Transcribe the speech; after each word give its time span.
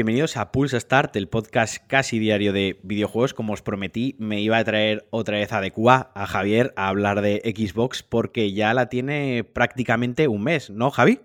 bienvenidos 0.00 0.38
a 0.38 0.50
Pulse 0.50 0.80
Start, 0.80 1.14
el 1.16 1.28
podcast 1.28 1.76
casi 1.86 2.18
diario 2.18 2.54
de 2.54 2.80
videojuegos. 2.82 3.34
Como 3.34 3.52
os 3.52 3.60
prometí, 3.60 4.16
me 4.18 4.40
iba 4.40 4.56
a 4.56 4.64
traer 4.64 5.06
otra 5.10 5.36
vez 5.36 5.52
a 5.52 5.60
Decua, 5.60 6.10
a 6.14 6.26
Javier, 6.26 6.72
a 6.76 6.88
hablar 6.88 7.20
de 7.20 7.42
Xbox, 7.44 8.02
porque 8.02 8.54
ya 8.54 8.72
la 8.72 8.88
tiene 8.88 9.44
prácticamente 9.44 10.26
un 10.26 10.42
mes, 10.42 10.70
¿no, 10.70 10.90
Javi? 10.90 11.20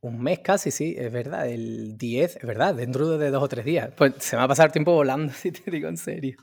Un 0.00 0.20
mes 0.20 0.40
casi, 0.40 0.72
sí, 0.72 0.96
es 0.98 1.12
verdad. 1.12 1.48
El 1.48 1.96
10, 1.96 2.38
es 2.38 2.42
verdad, 2.42 2.74
dentro 2.74 3.16
de 3.18 3.30
dos 3.30 3.44
o 3.44 3.48
tres 3.48 3.64
días. 3.64 3.90
Pues 3.96 4.14
se 4.18 4.34
me 4.34 4.38
va 4.38 4.46
a 4.46 4.48
pasar 4.48 4.72
tiempo 4.72 4.92
volando, 4.92 5.32
si 5.36 5.52
te 5.52 5.70
digo 5.70 5.88
en 5.88 5.96
serio. 5.96 6.38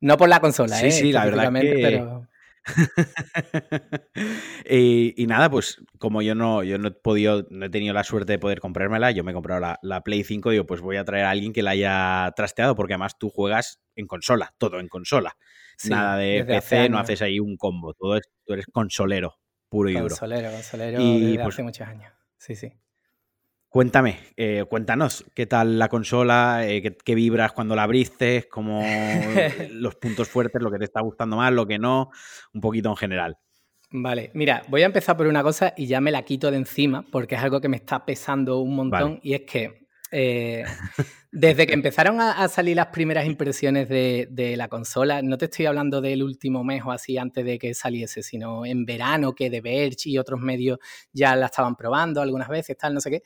No 0.00 0.16
por 0.16 0.28
la 0.28 0.40
consola, 0.40 0.74
sí, 0.74 0.86
¿eh? 0.86 0.90
Sí, 0.90 1.12
la 1.12 1.26
verdad 1.26 1.52
que... 1.52 1.78
Pero... 1.80 2.28
y, 4.68 5.26
nada, 5.26 5.50
pues 5.50 5.82
como 5.98 6.22
yo 6.22 6.34
no, 6.34 6.62
yo 6.62 6.78
no 6.78 6.88
he 6.88 6.92
podido, 6.92 7.46
no 7.50 7.66
he 7.66 7.70
tenido 7.70 7.94
la 7.94 8.04
suerte 8.04 8.32
de 8.32 8.38
poder 8.38 8.60
comprármela, 8.60 9.10
yo 9.10 9.24
me 9.24 9.32
he 9.32 9.34
comprado 9.34 9.60
la, 9.60 9.78
la 9.82 10.02
Play 10.02 10.24
5, 10.24 10.50
digo, 10.50 10.66
pues 10.66 10.80
voy 10.80 10.96
a 10.96 11.04
traer 11.04 11.26
a 11.26 11.30
alguien 11.30 11.52
que 11.52 11.62
la 11.62 11.72
haya 11.72 12.32
trasteado, 12.36 12.74
porque 12.74 12.94
además 12.94 13.18
tú 13.18 13.30
juegas 13.30 13.80
en 13.96 14.06
consola, 14.06 14.54
todo 14.58 14.80
en 14.80 14.88
consola. 14.88 15.36
Nada 15.88 16.16
de 16.16 16.44
PC, 16.44 16.88
no 16.88 16.98
haces 16.98 17.20
ahí 17.22 17.40
un 17.40 17.56
combo, 17.56 17.94
todo 17.94 18.16
es, 18.16 18.22
tú 18.44 18.52
eres 18.52 18.66
consolero, 18.72 19.36
puro 19.68 19.90
y 19.90 19.94
duro. 19.94 20.08
Consolero, 20.08 20.50
consolero 20.50 21.00
y, 21.00 21.20
desde 21.20 21.42
pues 21.42 21.54
hace 21.54 21.62
muchos 21.62 21.88
años. 21.88 22.12
Sí, 22.38 22.54
sí. 22.54 22.72
Cuéntame, 23.74 24.20
eh, 24.36 24.64
cuéntanos, 24.70 25.24
¿qué 25.34 25.46
tal 25.46 25.80
la 25.80 25.88
consola? 25.88 26.60
Eh, 26.64 26.96
qué, 27.04 27.14
vibras 27.16 27.50
cuando 27.50 27.74
la 27.74 27.82
abriste? 27.82 28.46
¿Cómo 28.48 28.84
los 29.72 29.96
puntos 29.96 30.28
fuertes, 30.28 30.62
lo 30.62 30.70
que 30.70 30.78
te 30.78 30.84
está 30.84 31.00
gustando 31.00 31.38
más, 31.38 31.52
lo 31.52 31.66
que 31.66 31.76
no? 31.76 32.12
Un 32.52 32.60
poquito 32.60 32.88
en 32.90 32.96
general. 32.96 33.36
Vale, 33.90 34.30
mira, 34.32 34.62
voy 34.68 34.82
a 34.82 34.86
empezar 34.86 35.16
por 35.16 35.26
una 35.26 35.42
cosa 35.42 35.74
y 35.76 35.88
ya 35.88 36.00
me 36.00 36.12
la 36.12 36.22
quito 36.22 36.52
de 36.52 36.58
encima 36.58 37.04
porque 37.10 37.34
es 37.34 37.42
algo 37.42 37.60
que 37.60 37.68
me 37.68 37.78
está 37.78 38.06
pesando 38.06 38.60
un 38.60 38.76
montón 38.76 39.18
y 39.24 39.34
es 39.34 39.40
que 39.40 39.88
eh, 40.12 40.64
desde 41.32 41.66
que 41.66 41.72
empezaron 41.72 42.20
a, 42.20 42.46
salir 42.46 42.76
las 42.76 42.86
primeras 42.86 43.26
impresiones 43.26 43.88
de, 43.88 44.28
de, 44.30 44.56
la 44.56 44.68
consola, 44.68 45.20
no 45.20 45.36
te 45.36 45.46
estoy 45.46 45.66
hablando 45.66 46.00
del 46.00 46.22
último 46.22 46.62
mes 46.62 46.84
o 46.86 46.92
así 46.92 47.18
antes 47.18 47.44
de 47.44 47.58
que 47.58 47.74
saliese, 47.74 48.22
sino 48.22 48.64
en 48.64 48.84
verano 48.84 49.34
que 49.34 49.50
The 49.50 49.60
Verge 49.60 50.10
y 50.10 50.18
otros 50.18 50.38
medios 50.38 50.78
ya 51.12 51.34
la 51.34 51.46
estaban 51.46 51.74
probando 51.74 52.22
algunas 52.22 52.48
veces, 52.48 52.78
tal, 52.78 52.94
no 52.94 53.00
sé 53.00 53.10
qué 53.10 53.22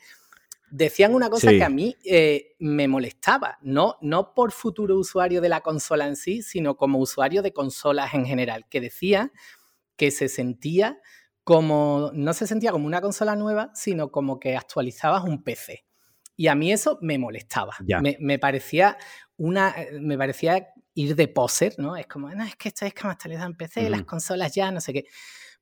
decían 0.71 1.13
una 1.15 1.29
cosa 1.29 1.51
que 1.51 1.63
a 1.63 1.69
mí 1.69 1.95
eh, 2.03 2.55
me 2.59 2.87
molestaba, 2.87 3.57
no, 3.61 3.97
no 4.01 4.33
por 4.33 4.51
futuro 4.51 4.97
usuario 4.97 5.41
de 5.41 5.49
la 5.49 5.61
consola 5.61 6.07
en 6.07 6.15
sí, 6.15 6.41
sino 6.41 6.77
como 6.77 6.99
usuario 6.99 7.41
de 7.41 7.53
consolas 7.53 8.13
en 8.13 8.25
general, 8.25 8.65
que 8.69 8.81
decía 8.81 9.31
que 9.95 10.11
se 10.11 10.29
sentía 10.29 10.99
como, 11.43 12.11
no 12.13 12.33
se 12.33 12.47
sentía 12.47 12.71
como 12.71 12.85
una 12.85 13.01
consola 13.01 13.35
nueva, 13.35 13.71
sino 13.73 14.11
como 14.11 14.39
que 14.39 14.55
actualizabas 14.55 15.23
un 15.23 15.43
PC. 15.43 15.85
Y 16.35 16.47
a 16.47 16.55
mí 16.55 16.71
eso 16.71 16.99
me 17.01 17.17
molestaba. 17.17 17.75
Me, 18.01 18.39
parecía 18.39 18.97
una, 19.35 19.75
me 19.99 20.17
parecía 20.17 20.69
ir 20.93 21.15
de 21.15 21.27
poser, 21.27 21.75
¿no? 21.77 21.97
Es 21.97 22.07
como, 22.07 22.29
no, 22.29 22.43
es 22.43 22.55
que 22.55 22.69
esto 22.69 22.85
es 22.85 22.93
que 22.93 23.03
me 23.03 23.11
actualizado 23.11 23.47
en 23.47 23.57
PC, 23.57 23.89
las 23.89 24.03
consolas 24.03 24.53
ya, 24.53 24.71
no 24.71 24.79
sé 24.79 24.93
qué. 24.93 25.05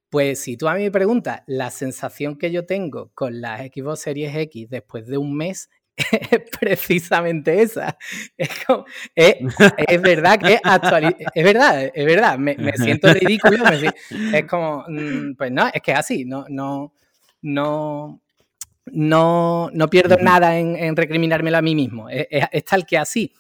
Pues 0.10 0.40
si 0.40 0.56
tú 0.56 0.68
a 0.68 0.76
mí 0.76 0.84
me 0.84 0.92
preguntas, 0.92 1.42
la 1.48 1.70
sensación 1.70 2.38
que 2.38 2.52
yo 2.52 2.66
tengo 2.66 3.12
con 3.14 3.42
las 3.42 3.62
Xbox 3.62 4.02
Series 4.02 4.36
X 4.36 4.70
después 4.70 5.06
de 5.08 5.18
un 5.18 5.36
mes 5.36 5.70
es 5.98 6.42
precisamente 6.60 7.62
esa. 7.62 7.98
Es, 9.16 10.02
verdad 10.02 10.40
que 10.40 10.60
es 11.34 11.44
verdad, 11.44 11.92
es 11.94 12.06
verdad, 12.06 12.38
me, 12.38 12.56
siento 12.74 13.12
ridículo, 13.14 13.64
es 14.34 14.46
como, 14.46 14.86
mm, 14.88 15.36
pues 15.36 15.52
no, 15.52 15.68
es 15.74 15.82
que 15.82 15.92
es 15.92 15.98
así, 15.98 16.26
no, 16.26 16.46
no, 16.50 16.94
no, 17.42 18.22
no, 18.86 19.70
no 19.74 19.90
pierdo 19.90 20.18
nada 20.18 20.58
en, 20.58 20.96
recriminármelo 20.96 21.58
a 21.58 21.62
mí 21.62 21.76
mismo, 21.76 22.08
es, 22.10 22.66
tal 22.66 22.86
que 22.86 22.98
así. 22.98 23.34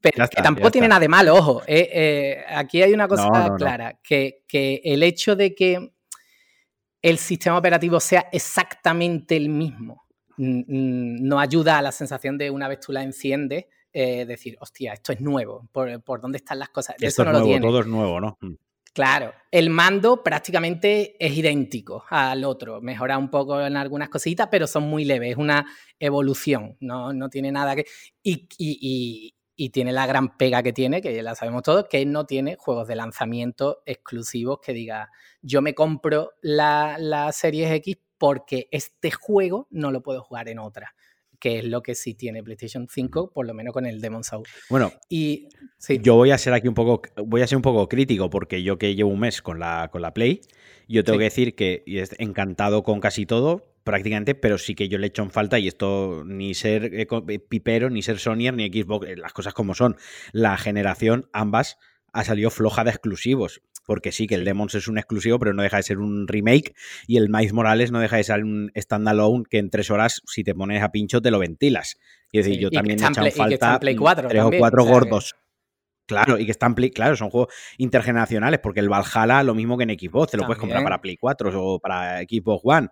Pero 0.00 0.28
que 0.28 0.42
tampoco 0.42 0.70
tiene 0.70 0.88
nada 0.88 1.00
de 1.00 1.08
malo, 1.08 1.34
ojo. 1.34 1.62
Eh, 1.66 1.90
eh, 1.92 2.44
aquí 2.48 2.82
hay 2.82 2.92
una 2.92 3.08
cosa 3.08 3.54
clara, 3.56 3.98
Que, 4.02 4.44
el 4.84 5.02
hecho 5.02 5.34
de 5.34 5.54
que 5.54 5.92
el 7.02 7.18
sistema 7.18 7.58
operativo 7.58 8.00
sea 8.00 8.28
exactamente 8.32 9.36
el 9.36 9.48
mismo 9.48 10.04
no 10.36 11.40
ayuda 11.40 11.78
a 11.78 11.82
la 11.82 11.90
sensación 11.90 12.38
de 12.38 12.48
una 12.48 12.68
vez 12.68 12.78
tú 12.78 12.92
la 12.92 13.02
enciendes, 13.02 13.66
eh, 13.92 14.24
decir, 14.24 14.56
hostia, 14.60 14.92
esto 14.92 15.12
es 15.12 15.20
nuevo, 15.20 15.68
¿por, 15.72 16.20
dónde 16.20 16.38
están 16.38 16.60
las 16.60 16.68
cosas? 16.68 16.94
Esto 17.00 17.24
no 17.24 17.32
lo 17.32 17.42
tiene. 17.42 17.60
Todo 17.60 17.80
es 17.80 17.86
nuevo, 17.88 18.20
¿no? 18.20 18.38
Mm. 18.40 18.54
Claro, 18.92 19.32
el 19.50 19.70
mando 19.70 20.22
prácticamente 20.22 21.16
es 21.18 21.36
idéntico 21.36 22.04
al 22.08 22.44
otro, 22.44 22.80
mejora 22.80 23.18
un 23.18 23.30
poco 23.30 23.60
en 23.60 23.76
algunas 23.76 24.08
cositas, 24.08 24.48
pero 24.48 24.68
son 24.68 24.84
muy 24.84 25.04
leves, 25.04 25.32
es 25.32 25.36
una 25.36 25.66
evolución, 25.98 26.76
no, 26.80 27.12
no 27.12 27.28
tiene 27.28 27.50
nada 27.50 27.74
que... 27.74 27.84
y, 28.22 28.46
y 28.58 29.37
tiene 29.70 29.92
la 29.92 30.06
gran 30.06 30.36
pega 30.36 30.62
que 30.62 30.72
tiene, 30.72 31.02
que 31.02 31.14
ya 31.14 31.22
la 31.22 31.34
sabemos 31.34 31.62
todos, 31.62 31.86
que 31.90 32.04
no 32.06 32.26
tiene 32.26 32.56
juegos 32.56 32.86
de 32.88 32.96
lanzamiento 32.96 33.82
exclusivos 33.86 34.60
que 34.62 34.72
diga, 34.72 35.10
yo 35.42 35.62
me 35.62 35.74
compro 35.74 36.32
la, 36.40 36.96
la 36.98 37.32
Series 37.32 37.70
X 37.72 37.98
porque 38.18 38.68
este 38.70 39.10
juego 39.10 39.66
no 39.70 39.90
lo 39.90 40.02
puedo 40.02 40.22
jugar 40.22 40.48
en 40.48 40.58
otra 40.58 40.94
que 41.38 41.58
es 41.58 41.64
lo 41.64 41.82
que 41.82 41.94
sí 41.94 42.14
tiene 42.14 42.42
PlayStation 42.42 42.88
5, 42.88 43.30
por 43.32 43.46
lo 43.46 43.54
menos 43.54 43.72
con 43.72 43.86
el 43.86 44.00
Demon 44.00 44.24
Souls. 44.24 44.48
Bueno, 44.68 44.92
y 45.08 45.48
yo 46.02 46.16
voy 46.16 46.30
a 46.30 46.38
ser 46.38 46.52
aquí 46.52 46.68
un 46.68 46.74
poco, 46.74 47.02
voy 47.24 47.42
a 47.42 47.46
ser 47.46 47.56
un 47.56 47.62
poco 47.62 47.88
crítico, 47.88 48.28
porque 48.30 48.62
yo 48.62 48.78
que 48.78 48.94
llevo 48.94 49.10
un 49.10 49.20
mes 49.20 49.40
con 49.40 49.58
la, 49.58 49.88
con 49.92 50.02
la 50.02 50.12
Play, 50.12 50.40
yo 50.88 51.04
tengo 51.04 51.18
que 51.18 51.24
decir 51.24 51.54
que 51.54 51.84
encantado 52.18 52.82
con 52.82 53.00
casi 53.00 53.26
todo, 53.26 53.66
prácticamente, 53.88 54.34
pero 54.34 54.58
sí 54.58 54.74
que 54.74 54.86
yo 54.90 54.98
le 54.98 55.06
echo 55.06 55.22
en 55.22 55.30
falta, 55.30 55.58
y 55.58 55.66
esto 55.66 56.22
ni 56.26 56.52
ser 56.52 56.94
eh, 56.94 57.08
eh, 57.10 57.38
pipero, 57.38 57.88
ni 57.88 58.02
ser 58.02 58.18
Sony, 58.18 58.52
ni 58.52 58.68
Xbox, 58.68 59.08
eh, 59.08 59.16
las 59.16 59.32
cosas 59.32 59.54
como 59.54 59.74
son. 59.74 59.96
La 60.32 60.58
generación, 60.58 61.30
ambas, 61.32 61.78
ha 62.12 62.22
salido 62.22 62.50
floja 62.50 62.84
de 62.84 62.90
exclusivos. 62.90 63.62
Porque 63.86 64.12
sí, 64.12 64.26
que 64.26 64.34
el 64.34 64.44
Demons 64.44 64.74
es 64.74 64.88
un 64.88 64.98
exclusivo, 64.98 65.38
pero 65.38 65.54
no 65.54 65.62
deja 65.62 65.78
de 65.78 65.84
ser 65.84 66.00
un 66.00 66.28
remake. 66.28 66.74
Y 67.06 67.16
el 67.16 67.30
Miles 67.30 67.54
Morales 67.54 67.90
no 67.90 68.00
deja 68.00 68.18
de 68.18 68.24
ser 68.24 68.44
un 68.44 68.70
standalone 68.76 69.44
que 69.48 69.56
en 69.56 69.70
tres 69.70 69.90
horas, 69.90 70.20
si 70.26 70.44
te 70.44 70.54
pones 70.54 70.82
a 70.82 70.92
pincho, 70.92 71.22
te 71.22 71.30
lo 71.30 71.38
ventilas. 71.38 71.96
Y 72.30 72.36
decir, 72.36 72.58
yo 72.58 72.70
también 72.70 73.02
he 73.02 73.06
echado 73.06 73.26
en 73.26 73.32
falta 73.32 73.78
tres 73.78 73.96
o 73.98 74.50
cuatro 74.50 74.84
gordos. 74.84 75.34
Claro, 76.08 76.38
y 76.38 76.46
que 76.46 76.52
están 76.52 76.74
Play, 76.74 76.90
claro, 76.90 77.16
son 77.16 77.28
juegos 77.28 77.52
intergeneracionales, 77.76 78.60
porque 78.60 78.80
el 78.80 78.88
Valhalla 78.88 79.42
lo 79.42 79.54
mismo 79.54 79.76
que 79.76 79.84
en 79.84 79.90
Xbox, 79.90 80.30
te 80.30 80.38
lo 80.38 80.46
puedes 80.46 80.58
comprar 80.58 80.82
para 80.82 81.02
Play 81.02 81.18
4 81.18 81.52
o 81.62 81.78
para 81.78 82.20
Xbox 82.22 82.62
One 82.64 82.88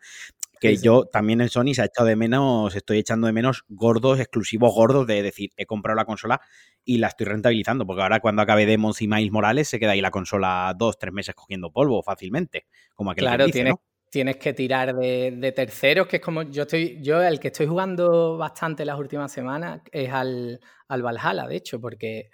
que 0.61 0.77
yo 0.77 1.05
también 1.05 1.41
en 1.41 1.49
Sony 1.49 1.75
se 1.75 1.83
ha 1.83 1.87
echado 1.87 2.09
de 2.09 2.17
menos, 2.17 2.75
estoy 2.75 2.99
echando 2.99 3.27
de 3.27 3.33
menos 3.33 3.65
gordos, 3.69 4.19
exclusivos 4.19 4.75
gordos, 4.75 5.07
de 5.07 5.23
decir, 5.23 5.53
he 5.57 5.67
comprado 5.67 5.97
la 5.97 6.05
consola 6.05 6.41
y 6.85 6.99
la 6.99 7.09
estoy 7.09 7.27
rentabilizando, 7.27 7.87
porque 7.87 8.03
ahora 8.03 8.21
cuando 8.21 8.43
acabe 8.43 8.67
Demons 8.67 9.03
y 9.03 9.09
Miles 9.09 9.33
Morales 9.33 9.69
se 9.69 9.79
queda 9.79 9.93
ahí 9.93 10.01
la 10.01 10.11
consola 10.11 10.75
dos, 10.77 10.99
tres 10.99 11.13
meses 11.13 11.35
cogiendo 11.35 11.71
polvo 11.73 12.03
fácilmente, 12.03 12.67
como 12.95 13.11
aquel 13.11 13.25
Claro, 13.25 13.47
que 13.47 13.53
tienes, 13.53 13.75
tienes 14.11 14.37
que 14.37 14.53
tirar 14.53 14.95
de, 14.95 15.53
terceros, 15.55 16.07
que 16.07 16.17
es 16.17 16.23
como 16.23 16.43
yo 16.43 16.63
estoy, 16.63 16.99
yo 17.03 17.23
el 17.23 17.41
que 17.41 17.49
estoy 17.49 17.67
jugando 17.67 18.37
bastante 18.37 18.85
las 18.85 18.99
últimas 18.99 19.33
semanas 19.33 19.81
es 19.93 20.11
al, 20.11 20.61
al 20.89 21.03
Valhalla, 21.03 21.47
de 21.47 21.57
hecho, 21.57 21.81
porque 21.81 22.31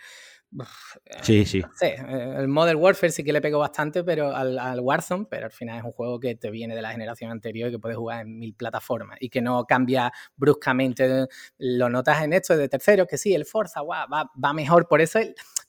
Sí, 1.23 1.45
sí. 1.45 1.63
Eh, 1.81 2.35
el 2.39 2.49
Modern 2.49 2.79
Warfare 2.79 3.11
sí 3.11 3.25
que 3.25 3.33
le 3.33 3.41
pegó 3.41 3.59
bastante 3.59 4.05
pero 4.05 4.35
al, 4.35 4.81
Warzone, 4.81 5.27
pero 5.29 5.47
al 5.47 5.53
final 5.53 5.79
es 5.79 5.85
un 5.85 5.93
juego 5.93 6.21
que 6.21 6.35
te 6.35 6.51
viene 6.51 6.75
de 6.75 6.83
la 6.83 6.93
generación 6.93 7.31
anterior 7.31 7.69
y 7.69 7.73
que 7.73 7.79
puedes 7.79 7.97
jugar 7.97 8.23
en 8.23 8.39
mil 8.39 8.55
plataformas 8.55 9.17
y 9.21 9.29
que 9.29 9.41
no 9.41 9.65
cambia 9.65 10.12
bruscamente. 10.37 11.27
Lo 11.59 11.89
notas 11.89 12.23
en 12.23 12.33
esto 12.33 12.57
de 12.57 12.69
terceros, 12.69 13.07
que 13.07 13.19
sí, 13.19 13.35
el 13.35 13.47
Forza 13.47 13.83
va, 13.83 14.07
va, 14.07 14.53
mejor. 14.53 14.87
Por 14.89 15.01
eso, 15.01 15.21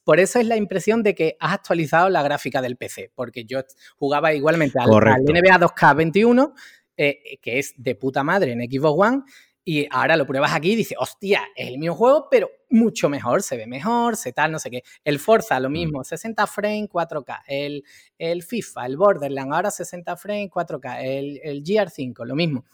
por 0.03 0.19
eso 0.19 0.39
es 0.39 0.47
la 0.47 0.57
impresión 0.57 1.01
de 1.03 1.15
que 1.15 1.37
has 1.39 1.53
actualizado 1.53 2.09
la 2.09 2.23
gráfica 2.23 2.61
del 2.61 2.75
PC, 2.75 3.11
porque 3.15 3.45
yo 3.45 3.61
jugaba 3.97 4.33
igualmente 4.33 4.79
al, 4.79 4.89
NBA 4.89 5.59
2K21, 5.59 6.53
eh, 6.97 7.39
que 7.41 7.59
es 7.59 7.73
de 7.77 7.95
puta 7.95 8.23
madre 8.23 8.51
en 8.51 8.59
Xbox 8.59 9.09
One 9.09 9.23
y 9.65 9.87
ahora 9.89 10.17
lo 10.17 10.25
pruebas 10.25 10.53
aquí 10.53 10.73
y 10.73 10.75
dices, 10.75 10.97
hostia, 10.99 11.47
es 11.55 11.69
el 11.69 11.77
mismo 11.77 11.95
juego, 11.95 12.27
pero 12.29 12.49
mucho 12.73 13.07
mejor, 13.07 13.43
se 13.43 13.55
ve 13.55 13.67
mejor, 13.67 14.17
se 14.17 14.33
tal, 14.33 14.51
no 14.51 14.59
sé 14.59 14.69
qué. 14.71 14.83
El 15.03 15.19
Forza, 15.19 15.59
lo 15.59 15.69
mm. 15.69 15.73
mismo, 15.73 16.03
60 16.03 16.47
frames, 16.47 16.89
4K. 16.89 17.41
El, 17.47 17.83
el 18.17 18.43
FIFA, 18.43 18.85
el 18.85 18.97
Borderlands, 18.97 19.53
ahora 19.53 19.71
60 19.71 20.17
frames, 20.17 20.49
4K. 20.49 20.97
El, 21.01 21.39
el 21.43 21.63
GR5, 21.63 22.25
lo 22.25 22.35
mismo. 22.35 22.65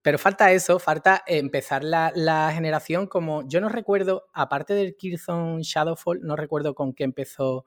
Pero 0.00 0.18
falta 0.18 0.50
eso, 0.52 0.78
falta 0.78 1.22
empezar 1.26 1.84
la, 1.84 2.12
la, 2.14 2.50
generación 2.52 3.06
como. 3.06 3.46
Yo 3.46 3.60
no 3.60 3.68
recuerdo, 3.68 4.28
aparte 4.32 4.72
del 4.74 4.96
Killzone 4.96 5.62
Shadowfall, 5.62 6.20
no 6.22 6.34
recuerdo 6.34 6.74
con 6.74 6.94
qué 6.94 7.04
empezó 7.04 7.66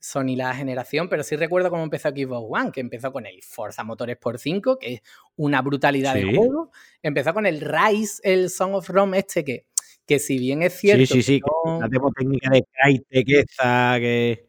Sony 0.00 0.34
la 0.34 0.54
generación, 0.54 1.08
pero 1.08 1.22
sí 1.22 1.36
recuerdo 1.36 1.68
cómo 1.68 1.82
empezó 1.82 2.08
Xbox 2.08 2.46
One, 2.48 2.72
que 2.72 2.80
empezó 2.80 3.12
con 3.12 3.26
el 3.26 3.42
Forza 3.42 3.84
Motores 3.84 4.16
por 4.16 4.38
5, 4.38 4.78
que 4.78 4.94
es 4.94 5.02
una 5.36 5.60
brutalidad 5.60 6.14
de 6.14 6.34
juego. 6.34 6.70
Empezó 7.02 7.34
con 7.34 7.44
el 7.44 7.60
Rise, 7.60 8.20
el 8.24 8.48
Song 8.50 8.74
of 8.74 8.88
Rome 8.88 9.18
este, 9.18 9.44
que, 9.44 9.66
que 10.10 10.18
si 10.18 10.38
bien 10.38 10.60
es 10.64 10.72
cierto... 10.72 11.06
Sí, 11.06 11.22
sí, 11.22 11.38
sí, 11.38 11.40
la 11.64 11.86
demo 11.86 12.10
técnica 12.10 12.50
de 12.50 12.64
Crytek 12.64 13.28
esa 13.48 13.94
que... 14.00 14.44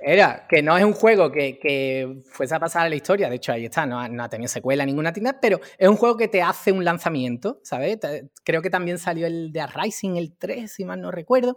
Era 0.00 0.44
que 0.48 0.60
no 0.60 0.76
es 0.76 0.82
un 0.82 0.92
juego 0.92 1.30
que, 1.30 2.20
fuese 2.24 2.56
a 2.56 2.58
pasar 2.58 2.86
a 2.86 2.88
la 2.88 2.96
historia, 2.96 3.30
de 3.30 3.36
hecho 3.36 3.52
ahí 3.52 3.64
está, 3.64 3.86
no, 3.86 4.00
ha 4.00 4.28
tenido 4.28 4.48
secuela 4.48 4.84
ninguna 4.84 5.12
tienda, 5.12 5.38
pero 5.40 5.60
es 5.78 5.88
un 5.88 5.94
juego 5.94 6.16
que 6.16 6.26
te 6.26 6.42
hace 6.42 6.72
un 6.72 6.84
lanzamiento, 6.84 7.60
¿sabes? 7.62 8.00
Creo 8.42 8.60
que 8.60 8.70
también 8.70 8.98
salió 8.98 9.28
el 9.28 9.52
de 9.52 9.64
Rising, 9.68 10.16
el 10.16 10.36
3, 10.36 10.70
si 10.70 10.84
mal 10.84 11.00
no 11.00 11.12
recuerdo. 11.12 11.56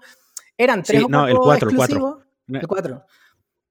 Eran 0.55 0.83
tres 0.83 1.03
o 1.03 1.09
no, 1.09 1.27
el 1.27 1.35
4, 1.35 1.69
el 1.71 1.75
4. 1.75 2.23
El 2.49 2.67
4. 2.67 3.05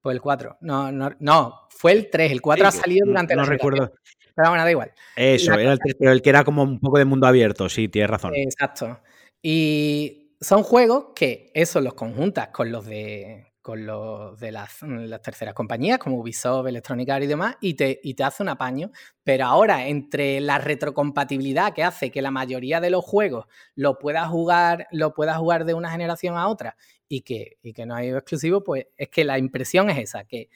Pues 0.03 0.15
el 0.15 0.21
4. 0.21 0.59
No, 0.63 0.91
no, 0.91 1.11
no, 1.21 1.61
fue 1.71 1.93
el 1.93 2.11
3. 2.11 2.33
El 2.33 2.43
4 2.43 2.67
ha 2.67 2.73
salido 2.73 3.07
durante 3.07 3.37
no, 3.37 3.43
la 3.43 3.47
No 3.47 3.53
recuerdo. 3.53 3.93
Pero 4.35 4.49
bueno, 4.49 4.65
da 4.65 4.71
igual. 4.71 4.93
Eso, 5.15 5.55
era 5.55 5.73
el 5.73 5.79
3, 5.79 5.95
pero 5.97 6.11
el 6.11 6.23
que 6.23 6.31
era 6.31 6.43
como 6.43 6.65
un 6.65 6.81
poco 6.81 6.99
de 6.99 7.05
mundo 7.05 7.29
abierto, 7.29 7.69
sí, 7.69 7.89
tienes 7.89 8.11
razón. 8.11 8.33
Exacto. 8.35 8.99
Y 9.49 10.35
son 10.41 10.65
juegos 10.65 11.13
que 11.15 11.53
eso 11.55 11.81
los 11.81 11.95
conjuntas 11.95 12.49
con 12.49 12.73
los 12.73 12.85
de 12.85 13.53
con 13.63 13.87
los 13.87 14.41
de 14.41 14.51
las, 14.51 14.81
terceras 15.23 15.55
compañías 15.55 16.01
como 16.01 16.19
Ubisoft, 16.19 16.67
Electronic 16.67 17.09
Arts 17.11 17.25
y 17.27 17.29
demás, 17.29 17.57
y 17.61 17.75
te, 17.75 18.01
y 18.03 18.15
te 18.15 18.25
hace 18.25 18.43
un 18.43 18.49
apaño. 18.49 18.91
Pero 19.23 19.45
ahora, 19.47 19.87
entre 19.87 20.41
la 20.41 20.59
retrocompatibilidad 20.59 21.73
que 21.75 21.85
hace 21.85 22.11
que 22.11 22.23
la 22.23 22.33
mayoría 22.33 22.81
de 22.81 22.91
los 22.91 23.05
juegos 23.05 23.47
lo 23.77 23.99
puedas 23.99 24.29
jugar, 24.29 24.89
lo 24.91 25.13
jugar 25.13 25.65
de 25.65 25.75
una 25.75 25.93
generación 25.93 26.37
a 26.37 26.49
otra 26.49 26.77
y 27.09 27.21
que, 27.21 27.59
y 27.63 27.73
que 27.73 27.87
no 27.87 27.95
hay 27.95 28.09
exclusivo, 28.09 28.65
pues 28.65 28.87
es 28.97 29.11
que 29.11 29.25
la 29.25 29.39
impresión 29.39 29.91
es 29.91 29.99
esa, 29.99 30.25
que 30.25 30.49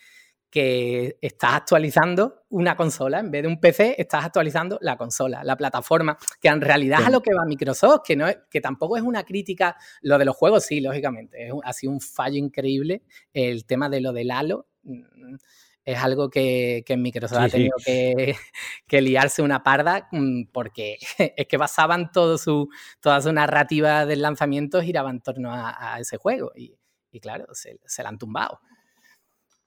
que 0.50 1.16
estás 1.20 1.54
actualizando 1.54 2.42
una 2.48 2.76
consola, 2.76 3.20
en 3.20 3.30
vez 3.30 3.42
de 3.42 3.48
un 3.48 3.60
PC, 3.60 3.94
estás 3.98 4.24
actualizando 4.24 4.78
la 4.82 4.96
consola, 4.96 5.44
la 5.44 5.56
plataforma, 5.56 6.18
que 6.40 6.48
en 6.48 6.60
realidad 6.60 7.00
es 7.00 7.06
a 7.06 7.10
lo 7.10 7.22
que 7.22 7.32
va 7.32 7.44
Microsoft, 7.46 8.02
que, 8.04 8.16
no 8.16 8.26
que 8.50 8.60
tampoco 8.60 8.96
es 8.96 9.02
una 9.02 9.22
crítica, 9.22 9.76
lo 10.02 10.18
de 10.18 10.24
los 10.24 10.36
juegos 10.36 10.64
sí, 10.64 10.80
lógicamente, 10.80 11.46
es, 11.46 11.52
ha 11.62 11.72
sido 11.72 11.92
un 11.92 12.00
fallo 12.00 12.36
increíble 12.36 13.02
el 13.32 13.64
tema 13.64 13.88
de 13.88 14.00
lo 14.00 14.12
del 14.12 14.32
Halo, 14.32 14.66
mm, 14.82 15.36
es 15.84 15.98
algo 15.98 16.28
que, 16.28 16.82
que 16.84 16.96
Microsoft 16.96 17.38
ha 17.40 17.48
tenido 17.48 17.76
que, 17.84 18.34
que, 18.86 19.00
liarse 19.00 19.42
una 19.42 19.62
parda 19.62 20.08
mm, 20.12 20.44
porque 20.52 20.98
es 21.36 21.46
que 21.46 21.56
basaban 21.56 22.10
todo 22.12 22.38
su, 22.38 22.68
toda 23.00 23.20
su 23.20 23.32
narrativa 23.32 24.04
del 24.04 24.22
lanzamiento 24.22 24.82
giraba 24.82 25.10
en 25.10 25.20
torno 25.20 25.52
a, 25.52 25.98
ese 26.00 26.16
juego 26.16 26.52
y, 26.54 26.76
y 27.10 27.20
claro, 27.20 27.46
se, 27.54 27.80
se 27.86 28.02
la 28.02 28.08
han 28.08 28.18
tumbado. 28.18 28.60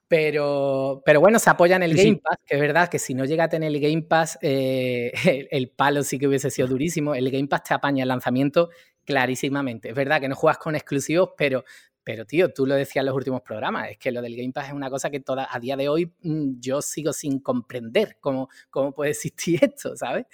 Pero, 0.08 1.02
pero 1.06 1.20
bueno, 1.20 1.40
se 1.40 1.50
apoya 1.50 1.76
en 1.76 1.84
el 1.84 1.96
Game 1.96 2.20
Pass, 2.24 2.38
que 2.46 2.56
es 2.56 2.62
verdad 2.62 2.90
que 2.90 3.00
si 3.00 3.14
no 3.14 3.26
llega 3.26 3.46
a 3.46 3.50
tener 3.50 3.70
el 3.70 3.80
Game 3.80 4.04
Pass, 4.04 4.38
eh, 4.42 5.12
el, 5.52 5.70
palo 5.70 6.04
sí 6.04 6.20
que 6.20 6.28
hubiese 6.28 6.52
sido 6.52 6.68
durísimo. 6.68 7.16
El 7.16 7.32
Game 7.32 7.48
Pass 7.48 7.64
te 7.64 7.74
apaña 7.74 8.04
el 8.04 8.10
lanzamiento 8.10 8.70
clarísimamente. 9.06 9.90
Es 9.90 9.96
verdad 9.96 10.22
que 10.22 10.28
no 10.28 10.36
juegas 10.36 10.58
con 10.58 10.76
exclusivos, 10.76 11.32
pero 11.38 11.64
pero, 12.04 12.26
tío, 12.26 12.52
tú 12.52 12.66
lo 12.66 12.76
decías 12.76 13.02
en 13.02 13.06
los 13.08 13.16
últimos 13.16 13.42
programas, 13.42 13.92
es 13.92 13.98
que 13.98 14.12
lo 14.12 14.22
del 14.22 14.36
Game 14.36 14.52
Pass 14.52 14.68
es 14.68 14.74
una 14.74 14.90
cosa 14.90 15.10
que 15.10 15.22
toda, 15.22 15.48
a 15.50 15.60
día 15.60 15.78
de 15.78 15.88
hoy 15.88 16.12
mm, 16.22 16.60
yo 16.60 16.82
sigo 16.82 17.14
sin 17.14 17.40
comprender 17.40 18.18
cómo, 18.20 18.50
cómo 18.70 18.94
puede 18.94 19.12
existir 19.12 19.60
esto, 19.64 19.96
¿sabes? 19.96 20.26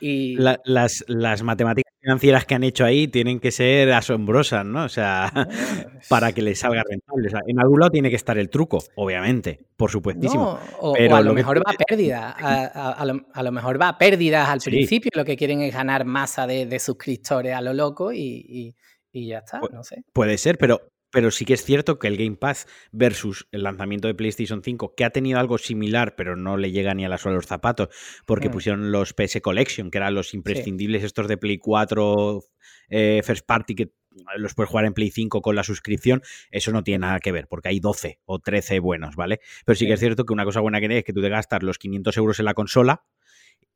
Y... 0.00 0.36
las, 0.36 1.04
las, 1.06 1.42
matemáticas 1.42 1.85
financieras 2.06 2.44
que 2.44 2.54
han 2.54 2.62
hecho 2.62 2.84
ahí 2.84 3.08
tienen 3.08 3.40
que 3.40 3.50
ser 3.50 3.92
asombrosas, 3.92 4.64
¿no? 4.64 4.84
O 4.84 4.88
sea, 4.88 5.32
para 6.08 6.32
que 6.32 6.40
les 6.40 6.60
salga 6.60 6.84
rentable. 6.88 7.28
en 7.48 7.58
algún 7.58 7.80
lado 7.80 7.90
tiene 7.90 8.10
que 8.10 8.16
estar 8.16 8.38
el 8.38 8.48
truco, 8.48 8.78
obviamente, 8.94 9.58
por 9.76 9.90
supuestísimo. 9.90 10.58
o, 10.80 10.92
pero 10.92 11.16
a 11.16 11.20
lo, 11.20 11.34
mejor 11.34 11.58
va 11.58 11.72
a 11.72 11.84
pérdida, 11.86 12.30
a, 12.30 13.42
lo, 13.42 13.52
mejor 13.52 13.80
va 13.80 13.88
a 13.88 13.98
pérdidas 13.98 14.48
al 14.48 14.60
principio, 14.60 15.10
lo 15.14 15.24
que 15.24 15.36
quieren 15.36 15.62
es 15.62 15.74
ganar 15.74 16.04
masa 16.04 16.46
de, 16.46 16.78
suscriptores 16.78 17.54
a 17.54 17.60
lo 17.60 17.72
loco 17.72 18.12
y, 18.12 18.74
y 19.12 19.26
ya 19.26 19.38
está, 19.38 19.60
no 19.72 19.82
sé. 19.82 20.04
Puede 20.12 20.38
ser, 20.38 20.58
pero 20.58 20.80
pero 21.16 21.30
sí 21.30 21.46
que 21.46 21.54
es 21.54 21.64
cierto 21.64 21.98
que 21.98 22.08
el 22.08 22.18
Game 22.18 22.36
Pass 22.36 22.66
versus 22.92 23.48
el 23.50 23.62
lanzamiento 23.62 24.06
de 24.06 24.14
PlayStation 24.14 24.62
5, 24.62 24.94
que 24.94 25.02
ha 25.02 25.08
tenido 25.08 25.38
algo 25.38 25.56
similar, 25.56 26.14
pero 26.14 26.36
no 26.36 26.58
le 26.58 26.72
llega 26.72 26.92
ni 26.92 27.06
a 27.06 27.08
la 27.08 27.16
suela 27.16 27.36
los 27.36 27.46
zapatos, 27.46 27.88
porque 28.26 28.50
mm. 28.50 28.52
pusieron 28.52 28.92
los 28.92 29.14
PS 29.14 29.40
Collection, 29.40 29.90
que 29.90 29.96
eran 29.96 30.14
los 30.14 30.34
imprescindibles 30.34 31.04
estos 31.04 31.26
de 31.26 31.38
Play 31.38 31.56
4 31.56 32.42
eh, 32.90 33.22
First 33.24 33.46
Party, 33.46 33.74
que 33.74 33.92
los 34.36 34.52
puedes 34.52 34.68
jugar 34.68 34.84
en 34.84 34.92
Play 34.92 35.10
5 35.10 35.40
con 35.40 35.56
la 35.56 35.62
suscripción, 35.62 36.20
eso 36.50 36.70
no 36.70 36.84
tiene 36.84 36.98
nada 36.98 37.18
que 37.18 37.32
ver, 37.32 37.48
porque 37.48 37.70
hay 37.70 37.80
12 37.80 38.20
o 38.26 38.38
13 38.38 38.78
buenos, 38.80 39.16
¿vale? 39.16 39.40
Pero 39.64 39.74
sí 39.74 39.86
que 39.86 39.94
es 39.94 40.00
cierto 40.00 40.26
que 40.26 40.34
una 40.34 40.44
cosa 40.44 40.60
buena 40.60 40.80
que 40.80 40.88
tiene 40.88 40.98
es 40.98 41.04
que 41.04 41.14
tú 41.14 41.22
te 41.22 41.30
gastas 41.30 41.62
los 41.62 41.78
500 41.78 42.14
euros 42.18 42.38
en 42.40 42.44
la 42.44 42.52
consola, 42.52 43.06